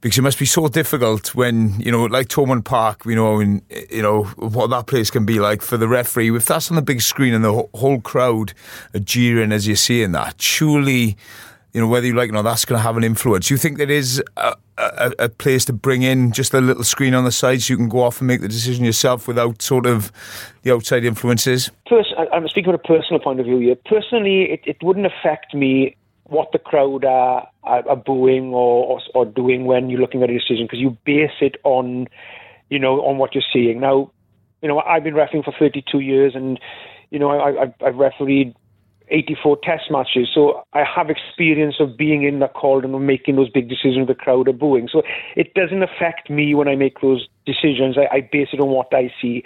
[0.00, 3.62] because it must be so difficult when you know, like Thomond Park, you know, and
[3.90, 6.34] you know what that place can be like for the referee.
[6.36, 8.52] If that's on the big screen and the whole crowd
[8.94, 11.16] are jeering as you're seeing that, surely
[11.74, 13.50] you know, whether you like it or not, that's going to have an influence.
[13.50, 17.14] You think there is a, a, a, place to bring in just a little screen
[17.14, 19.84] on the side so you can go off and make the decision yourself without sort
[19.84, 20.12] of
[20.62, 21.72] the outside influences?
[21.86, 23.74] Pers- I'm speaking from a personal point of view here.
[23.86, 29.00] Personally, it, it wouldn't affect me what the crowd are, are, are booing or, or,
[29.16, 32.06] or doing when you're looking at a decision because you base it on,
[32.70, 33.80] you know, on what you're seeing.
[33.80, 34.12] Now,
[34.62, 36.60] you know, I've been refereeing for 32 years and,
[37.10, 38.54] you know, I, I've refereed
[39.08, 40.28] 84 test matches.
[40.34, 44.14] So I have experience of being in the cauldron and making those big decisions the
[44.14, 44.88] crowd are booing.
[44.90, 45.02] So
[45.36, 47.96] it doesn't affect me when I make those decisions.
[47.98, 49.42] I, I base it on what I see.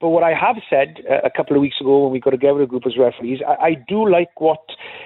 [0.00, 2.62] But what I have said uh, a couple of weeks ago when we got together
[2.62, 4.64] a group as referees, I, I do like what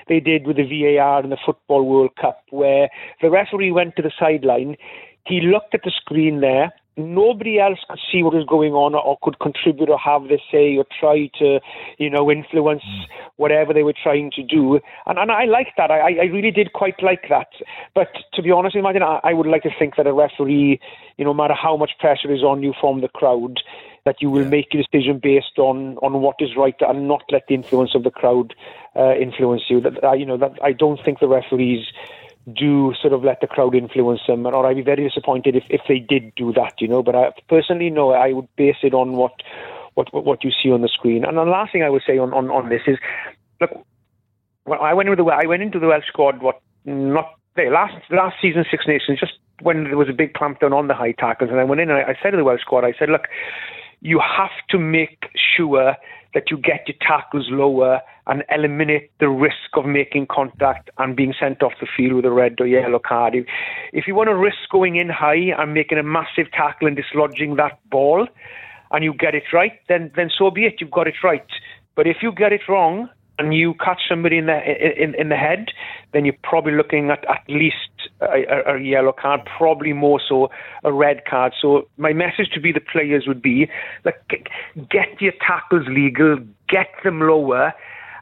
[0.08, 2.88] they did with the VAR in the Football World Cup, where
[3.22, 4.76] the referee went to the sideline.
[5.26, 9.18] He looked at the screen there nobody else could see what was going on or
[9.22, 11.60] could contribute or have their say or try to,
[11.98, 13.04] you know, influence mm.
[13.36, 14.80] whatever they were trying to do.
[15.06, 15.90] And, and I liked that.
[15.90, 17.48] I, I really did quite like that.
[17.94, 20.80] But to be honest, imagine I, I would like to think that a referee,
[21.18, 23.60] you know, no matter how much pressure is on you from the crowd,
[24.04, 24.48] that you will yeah.
[24.48, 28.04] make a decision based on, on what is right and not let the influence of
[28.04, 28.54] the crowd
[28.94, 29.80] uh, influence you.
[29.80, 31.86] That uh, you know that I don't think the referees
[32.52, 35.80] do sort of let the crowd influence them, or I'd be very disappointed if, if
[35.88, 37.02] they did do that, you know.
[37.02, 39.32] But I, personally, no, I would base it on what
[39.94, 41.24] what what you see on the screen.
[41.24, 42.98] And the last thing I would say on, on, on this is,
[43.60, 43.70] look,
[44.66, 47.94] well, I went into the I went into the Welsh squad what not there last
[48.10, 49.32] last season Six Nations just
[49.62, 51.98] when there was a big clampdown on the high tackles, and I went in and
[51.98, 53.28] I, I said to the Welsh squad, I said, look,
[54.04, 55.96] you have to make sure
[56.34, 61.32] that you get your tackles lower and eliminate the risk of making contact and being
[61.40, 63.34] sent off the field with a red or yellow card.
[63.92, 67.56] If, you want to risk going in high and making a massive tackle and dislodging
[67.56, 68.26] that ball,
[68.90, 70.74] and you get it right, then then so be it.
[70.80, 71.46] You've got it right.
[71.96, 73.08] But if you get it wrong
[73.38, 75.66] and you catch somebody in the in, in the head,
[76.12, 77.76] then you're probably looking at at least
[78.20, 80.50] a, a, yellow card, probably more so
[80.84, 81.52] a red card.
[81.60, 83.68] So my message to be the players would be,
[84.04, 84.48] like,
[84.88, 87.72] get your tackles legal, get them lower,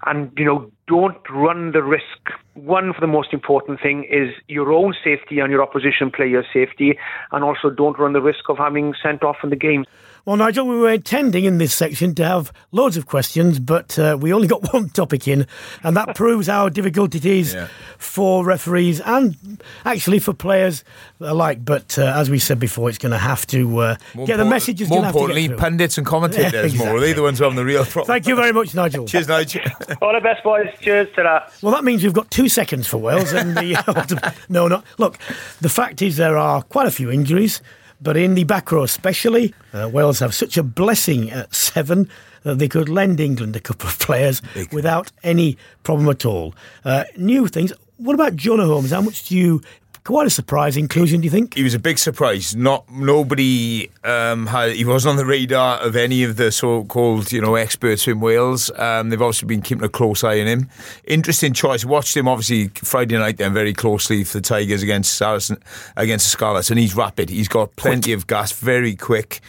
[0.07, 2.31] and you know don't run the risk.
[2.55, 6.99] One for the most important thing is your own safety and your opposition player's safety,
[7.31, 9.85] and also don't run the risk of having sent off in the game.
[10.25, 14.17] Well, Nigel, we were intending in this section to have loads of questions, but uh,
[14.21, 15.49] we only got one topic in,
[15.83, 17.67] and that proves how difficult it is yeah.
[17.99, 20.85] for referees and actually for players
[21.19, 21.65] alike.
[21.65, 24.89] But uh, as we said before, it's going to have to uh, get the messages.
[24.89, 26.87] More importantly, pundits and commentators yeah, exactly.
[26.87, 27.01] more.
[27.01, 28.07] They're the ones who have the real problem.
[28.07, 29.07] Thank you very much, Nigel.
[29.07, 29.63] Cheers, Nigel.
[30.01, 30.69] All the best, boys.
[30.81, 31.53] Cheers to that.
[31.63, 33.33] Well, that means we've got two seconds for Wales.
[33.33, 34.85] and the no, no.
[34.99, 35.19] Look,
[35.61, 37.61] the fact is there are quite a few injuries.
[38.03, 42.09] But in the back row, especially, uh, Wales have such a blessing at seven
[42.43, 44.43] that they could lend England a couple of players
[44.73, 46.55] without any problem at all.
[46.85, 47.73] Uh, new things.
[47.99, 48.91] What about Jonah Holmes?
[48.91, 49.63] How much do you
[50.05, 51.55] Quite a surprise inclusion, do you think?
[51.55, 52.57] He was a big surprise.
[52.57, 54.73] Not nobody um, had.
[54.73, 58.69] He wasn't on the radar of any of the so-called you know experts in Wales.
[58.77, 60.69] Um, they've obviously been keeping a close eye on him.
[61.05, 61.85] Interesting choice.
[61.85, 65.59] Watched him obviously Friday night then very closely for the Tigers against Saracen
[65.97, 67.31] against the Scarlets, and he's rapid.
[67.31, 69.41] He's got plenty of gas, very quick.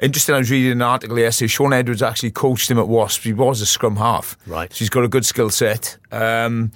[0.00, 1.48] Interesting, I was reading an article yesterday.
[1.48, 3.24] Shaun Edwards actually coached him at Wasps.
[3.24, 4.38] He was a scrum half.
[4.46, 4.72] Right.
[4.72, 5.98] So he's got a good skill set.
[6.12, 6.70] Um,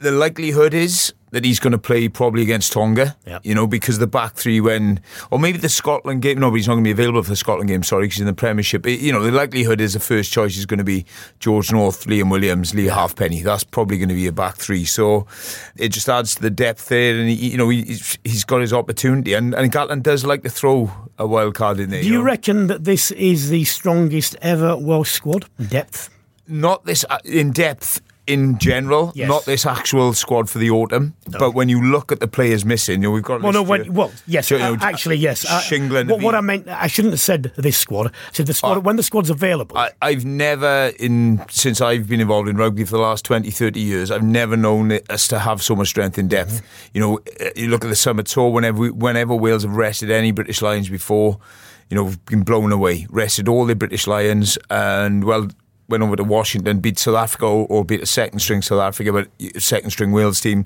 [0.00, 3.42] the likelihood is that he's going to play probably against Tonga, yep.
[3.44, 6.66] you know, because the back three when, or maybe the Scotland game, no, but he's
[6.66, 8.84] not going to be available for the Scotland game, sorry, because he's in the Premiership.
[8.86, 11.04] It, you know, the likelihood is the first choice is going to be
[11.38, 13.42] George North, Liam Williams, Leigh Halfpenny.
[13.42, 14.84] That's probably going to be a back three.
[14.84, 15.26] So
[15.76, 18.72] it just adds to the depth there, and, he, you know, he's, he's got his
[18.72, 19.34] opportunity.
[19.34, 22.02] And, and Gatland does like to throw a wild card in there.
[22.02, 22.22] Do you, know?
[22.22, 25.46] reckon that this is the strongest ever Welsh squad?
[25.68, 26.10] Depth?
[26.48, 29.28] Not this uh, in depth in general, yes.
[29.28, 31.14] not this actual squad for the autumn.
[31.28, 31.38] No.
[31.38, 33.42] But when you look at the players missing, you know, we've got.
[33.42, 35.44] Well, no, when, well, yes, you know, uh, actually, yes.
[35.44, 36.08] Uh, Shingland.
[36.10, 38.08] What, what, I meant, I shouldn't have said this squad.
[38.08, 39.76] I said the squad uh, when the squad's available.
[39.76, 43.80] I, have never, in since I've been involved in rugby for the last 20, 30
[43.80, 46.62] years, I've never known it as to have so much strength in depth.
[46.62, 46.90] Mm-hmm.
[46.94, 48.50] You know, uh, you look at the summer tour.
[48.50, 51.40] Whenever we, whenever Wales have rested any British Lions before
[51.90, 53.06] you know, we've been blown away.
[53.10, 55.48] Rested all the British Lions, and well,
[55.90, 59.60] went over to Washington, beat South Africa or beat a second string South Africa, but
[59.60, 60.64] second string Wales team,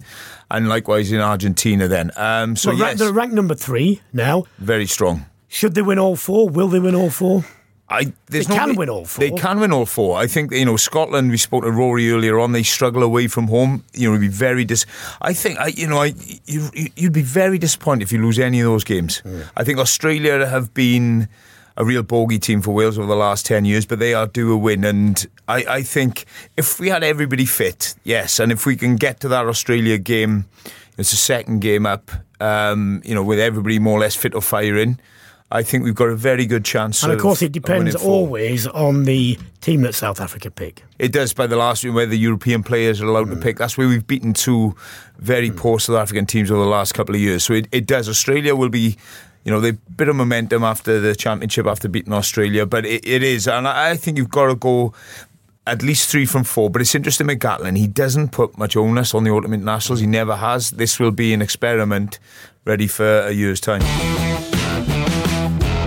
[0.51, 1.89] and likewise in Argentina.
[1.89, 4.45] Then, um, so well, yes, they're ranked number three now.
[4.59, 5.27] Very strong.
[5.49, 6.49] Should they win all four?
[6.49, 7.45] Will they win all four?
[7.89, 9.21] I, they no, can win all four.
[9.21, 10.17] They can win all four.
[10.17, 11.31] I think you know Scotland.
[11.31, 12.53] We spoke to Rory earlier on.
[12.53, 13.85] They struggle away from home.
[13.93, 14.87] You know, be very dis.
[15.21, 16.15] I think I, you know, I
[16.47, 19.23] you, you'd be very disappointed if you lose any of those games.
[19.25, 19.49] Mm.
[19.57, 21.29] I think Australia have been
[21.77, 24.53] a real bogey team for Wales over the last 10 years, but they are due
[24.53, 24.85] a win.
[24.85, 26.25] And I, I think
[26.57, 30.47] if we had everybody fit, yes, and if we can get to that Australia game,
[30.97, 32.11] it's a second game up,
[32.41, 35.01] um, you know, with everybody more or less fit or firing.
[35.51, 37.03] I think we've got a very good chance.
[37.03, 40.83] And of, of course, it depends always on the team that South Africa pick.
[40.99, 43.35] It does by the last where the European players are allowed mm.
[43.35, 43.59] to pick.
[43.59, 44.75] That's where we've beaten two
[45.19, 45.57] very mm.
[45.57, 47.45] poor South African teams over the last couple of years.
[47.45, 48.09] So it, it does.
[48.09, 48.97] Australia will be
[49.45, 53.23] you know, they bit of momentum after the championship after beating Australia, but it, it
[53.23, 54.95] is, and I think you've got to go
[55.67, 56.71] at least three from four.
[56.71, 57.77] But it's interesting with Gatland.
[57.77, 60.01] He doesn't put much onus on the Ultimate Nationals.
[60.01, 60.71] He never has.
[60.71, 62.19] This will be an experiment
[62.65, 64.34] ready for a year's time.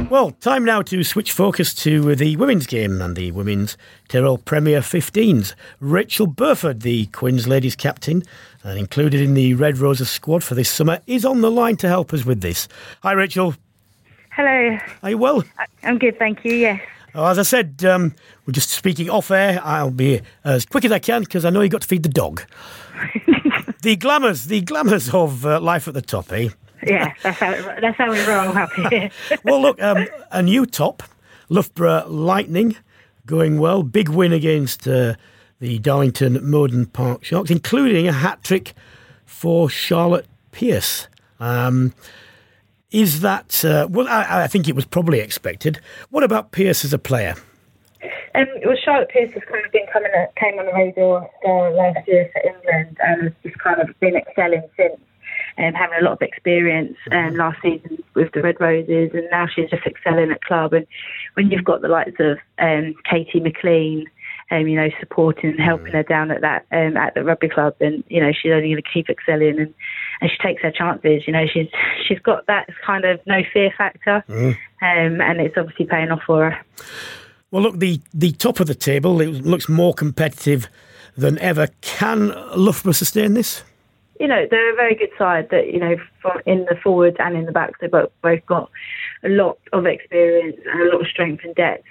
[0.10, 3.78] Well, time now to switch focus to the women's game and the women's
[4.08, 5.54] Tyrrell Premier 15s.
[5.82, 8.24] Rachael Burford, the Quins ladies captain,
[8.64, 11.90] and included in the Red Roses squad for this summer, is on the line to
[11.90, 12.70] help us with this.
[13.04, 13.56] Hi, Rachael.
[14.32, 14.78] Hello.
[15.04, 15.44] Are you well?
[15.84, 16.82] I'm good, thank you, yes.
[17.14, 19.60] As I said, um, we're just speaking off air.
[19.62, 22.10] I'll be as quick as I can because I know you've got to feed the
[22.10, 22.44] dog.
[23.82, 26.48] the glamours, the glamours of uh, life at the top, eh?
[26.86, 29.10] Yeah, that's how, that's how we roll up here.
[29.44, 31.04] well, look, um, a new top,
[31.50, 32.76] Loughborough Lightning,
[33.26, 33.84] going well.
[33.84, 35.16] Big win against uh,
[35.60, 38.74] the Darlington Mowden Park Sharks, including a hat trick
[39.26, 41.08] for Charlotte Pierce.
[41.40, 41.94] Um,
[42.92, 45.80] is that, uh, well, I, I, think it was probably expected.
[46.10, 47.36] What about Pierce as a player?
[48.34, 51.30] Um, well, Charlotte Pierce has kind of been coming, came on the radar
[51.72, 55.00] last year for England and has just kind of been excelling since
[55.58, 59.48] um, having a lot of experience um, last season with the Red Roses, and now
[59.48, 60.74] she's just excelling at club.
[60.74, 60.86] And
[61.34, 64.06] when you've got the likes of um, Katy McLean,
[64.50, 67.76] um, you know, supporting and helping her down at that um, at the rugby club,
[67.80, 69.74] then you know she's only going to keep excelling, and,
[70.22, 71.24] and she takes her chances.
[71.28, 71.68] You know, she's
[72.08, 74.52] she's got that kind of no fear factor, mm.
[74.82, 76.66] um, and it's obviously paying off for her.
[77.52, 80.70] Well, look, the the top of the table it looks more competitive
[81.18, 81.68] than ever.
[81.82, 83.64] Can Loughborough sustain this?
[84.20, 87.36] You know, they're a very good side that, you know, from in the forward and
[87.36, 88.70] in the back, they both, both got
[89.24, 91.84] a lot of experience and a lot of strength and depth.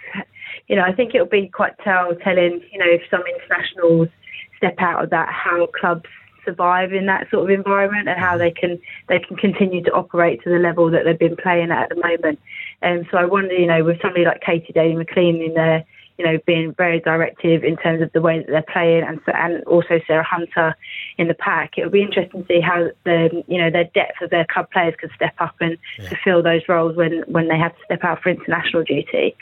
[0.68, 4.09] You know, I think it'll be quite tell telling, you know, if some internationals,
[4.57, 6.09] step out of that, how clubs
[6.45, 10.43] survive in that sort of environment and how they can they can continue to operate
[10.45, 12.39] to the level that they've been playing at at the moment.
[12.83, 15.85] And um, so I wonder, you know, with somebody like Katy Daley-McLean in there,
[16.19, 19.62] you know, being very directive in terms of the way that they're playing, and and
[19.64, 20.75] also Sarah Hunter
[21.19, 21.77] in the pack.
[21.77, 24.71] It would be interesting to see how the you know their depth of their club
[24.71, 26.09] players could step up and yeah.
[26.09, 29.37] fulfil those roles when when they have to step out for international duty.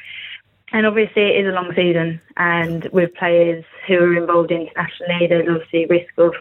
[0.73, 5.49] And obviously, it is a long season, and with players who are involved internationally, there's
[5.49, 6.35] obviously risk of,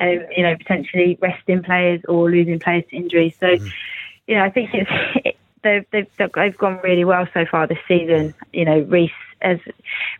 [0.00, 3.36] um, you know, potentially resting players or losing players to injury.
[3.38, 3.72] So, mm.
[4.26, 7.78] you know, I think it's it, they've, they've they've gone really well so far this
[7.86, 8.32] season.
[8.54, 9.12] You know, Reese
[9.42, 9.58] has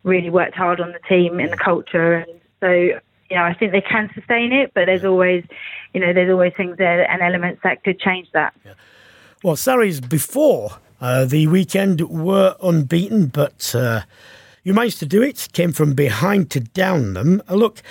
[0.03, 3.01] really worked hard on the team and the culture, and so
[3.31, 4.73] you know, I think they can sustain it.
[4.75, 5.45] But there's always,
[5.93, 8.55] you know, there's always things there and elements that could change that.
[8.65, 8.75] Yeah.
[9.43, 14.03] Well, Sarries before uh, the weekend were unbeaten, but uh,
[14.63, 15.49] you managed to do it.
[15.53, 17.43] Came from behind to down them.
[17.49, 17.83] Uh, look,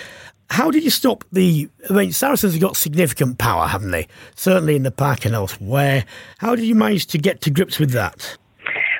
[0.49, 1.69] how did you stop the?
[1.89, 4.07] I mean, Saracens have got significant power, haven't they?
[4.35, 6.05] Certainly in the park and elsewhere.
[6.39, 8.37] How did you manage to get to grips with that?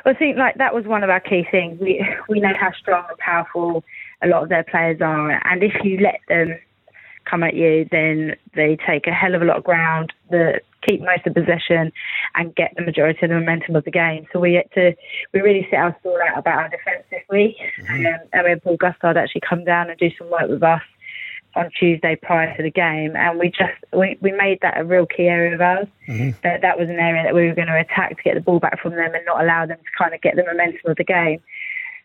[0.05, 1.79] I think like that was one of our key things.
[1.79, 3.83] We we know how strong and powerful
[4.21, 6.57] a lot of their players are, and if you let them
[7.25, 10.11] come at you, then they take a hell of a lot of ground.
[10.29, 11.91] The keep most of the possession
[12.35, 14.27] and get the majority of the momentum of the game.
[14.33, 14.93] So we had to
[15.33, 17.55] we really set our stall out about our defence this week.
[17.81, 18.05] Mm-hmm.
[18.05, 20.81] Um, and when Paul Gustard actually come down and do some work with us
[21.55, 25.05] on Tuesday prior to the game, and we just we, we made that a real
[25.05, 25.87] key area of ours.
[26.07, 26.31] Mm-hmm.
[26.43, 28.59] That that was an area that we were going to attack to get the ball
[28.59, 31.03] back from them and not allow them to kind of get the momentum of the
[31.03, 31.41] game.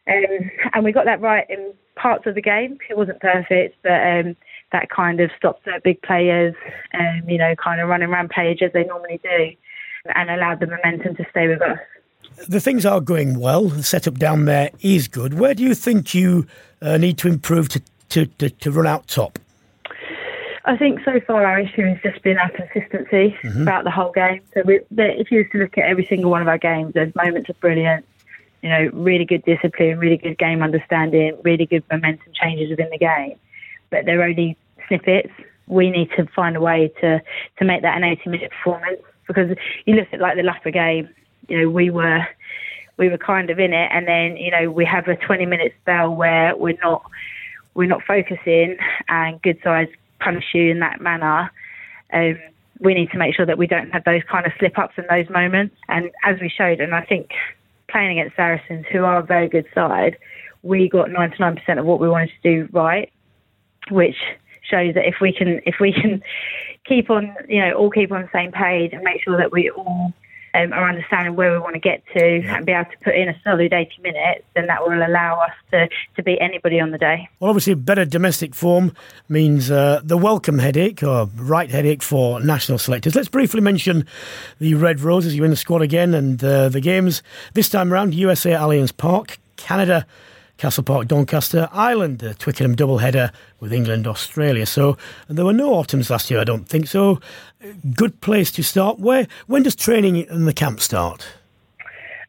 [0.06, 2.78] Um, and we got that right in parts of the game.
[2.88, 4.36] It wasn't perfect, but um,
[4.72, 6.54] that kind of stopped their big players,
[6.98, 9.50] um, you know, kind of running rampage as they normally do,
[10.14, 11.78] and allowed the momentum to stay with us.
[12.48, 13.68] The things are going well.
[13.68, 15.34] The setup down there is good.
[15.34, 16.46] Where do you think you
[16.80, 19.38] uh, need to improve to, to, to, to, run out top?
[20.64, 23.64] I think so far our issue has just been our consistency mm-hmm.
[23.64, 24.42] throughout the whole game.
[24.54, 27.14] So we, if you were to look at every single one of our games, there's
[27.14, 28.06] moments of brilliance,
[28.62, 32.98] you know, really good discipline, really good game understanding, really good momentum changes within the
[32.98, 33.38] game
[33.90, 34.56] but they're only
[34.86, 35.32] snippets.
[35.66, 37.22] We need to find a way to,
[37.58, 41.08] to make that an 80 minute performance because you look at like the Lapa game,
[41.48, 42.26] you know, we were
[42.96, 45.72] we were kind of in it, and then you know we have a 20 minute
[45.80, 47.02] spell where we're not
[47.78, 48.76] we're not focusing,
[49.08, 51.48] and good sides punish you in that manner.
[52.12, 52.36] Um,
[52.80, 55.04] we need to make sure that we don't have those kind of slip ups in
[55.08, 55.76] those moments.
[55.88, 57.30] And as we showed, and I think
[57.88, 60.16] playing against Saracens, who are a very good side,
[60.64, 63.12] we got 99% of what we wanted to do right
[63.90, 64.16] which
[64.68, 66.22] shows that if we can if we can
[66.84, 69.70] keep on you know all keep on the same page and make sure that we
[69.70, 70.12] all
[70.54, 72.56] um, are understanding where we want to get to yeah.
[72.56, 75.52] and be able to put in a solid 80 minutes, then that will allow us
[75.70, 77.28] to, to beat anybody on the day.
[77.40, 78.94] Well, obviously, better domestic form
[79.28, 83.14] means uh, the welcome headache or right headache for national selectors.
[83.14, 84.06] Let's briefly mention
[84.58, 85.36] the Red Roses.
[85.36, 87.22] You're in the squad again, and uh, the games
[87.54, 90.06] this time around USA Allianz Park, Canada
[90.58, 93.30] Castle Park, Doncaster, Ireland, the Twickenham doubleheader
[93.60, 94.66] with England, Australia.
[94.66, 94.98] So
[95.28, 96.88] there were no autumns last year, I don't think.
[96.88, 97.20] So
[97.94, 98.98] good place to start.
[98.98, 101.28] Where when does training in the camp start?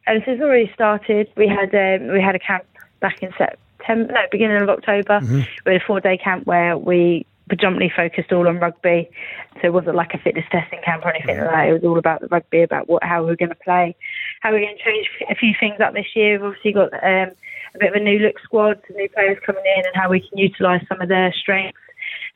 [0.05, 1.27] Uh, this has already started.
[1.35, 2.65] We had um, we had a camp
[2.99, 5.19] back in September, no, beginning of October.
[5.21, 5.41] Mm-hmm.
[5.65, 9.09] We had a four day camp where we predominantly focused all on rugby.
[9.55, 11.67] So it wasn't like a fitness testing camp or anything like that.
[11.67, 13.95] It was all about the rugby, about what how we are going to play,
[14.41, 16.33] how we're going to change a few things up this year.
[16.33, 17.31] We've obviously got um,
[17.79, 20.19] a bit of a new look squad, some new players coming in, and how we
[20.19, 21.79] can utilise some of their strengths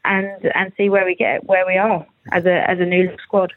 [0.05, 3.21] and and see where we get where we are as a as a new look
[3.21, 3.53] squad.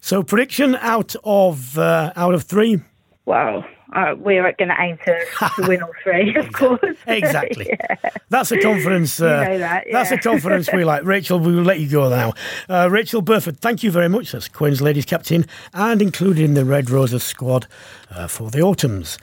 [0.00, 2.82] So prediction out of uh, out of three.
[3.26, 5.24] Well, uh, we're going to aim to,
[5.56, 6.96] to win all three, of course.
[7.06, 7.66] exactly.
[7.68, 8.10] yeah.
[8.28, 9.20] That's a confidence.
[9.20, 9.92] Uh, you know that, yeah.
[9.92, 11.02] That's a confidence we like.
[11.04, 12.32] Rachael, we will let you go now.
[12.68, 14.32] Uh, Rachael Burford, thank you very much.
[14.32, 17.66] That's Quins ladies captain and included in the Red Roses squad
[18.10, 19.18] uh, for the autumns.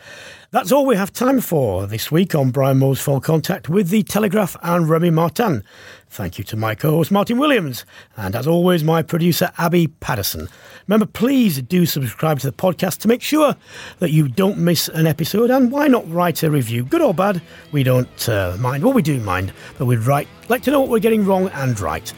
[0.50, 4.02] That's all we have time for this week on Brian Moore's Full Contact with the
[4.04, 5.62] Telegraph and Remy Martin.
[6.10, 7.84] Thank you to my co host Martyn Williams,
[8.16, 10.48] and as always, my producer Abby Patterson.
[10.88, 13.58] Remember, please do subscribe to the podcast to make sure
[14.00, 16.86] that you don't miss an episode, and why not write a review?
[16.86, 17.42] Good or bad,
[17.74, 18.86] we don't uh, mind.
[18.86, 21.78] Well, we do mind, but we'd write, like to know what we're getting wrong and
[21.78, 22.14] right.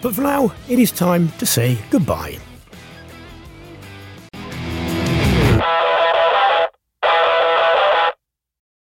[0.00, 2.38] But for now, it is time to say goodbye.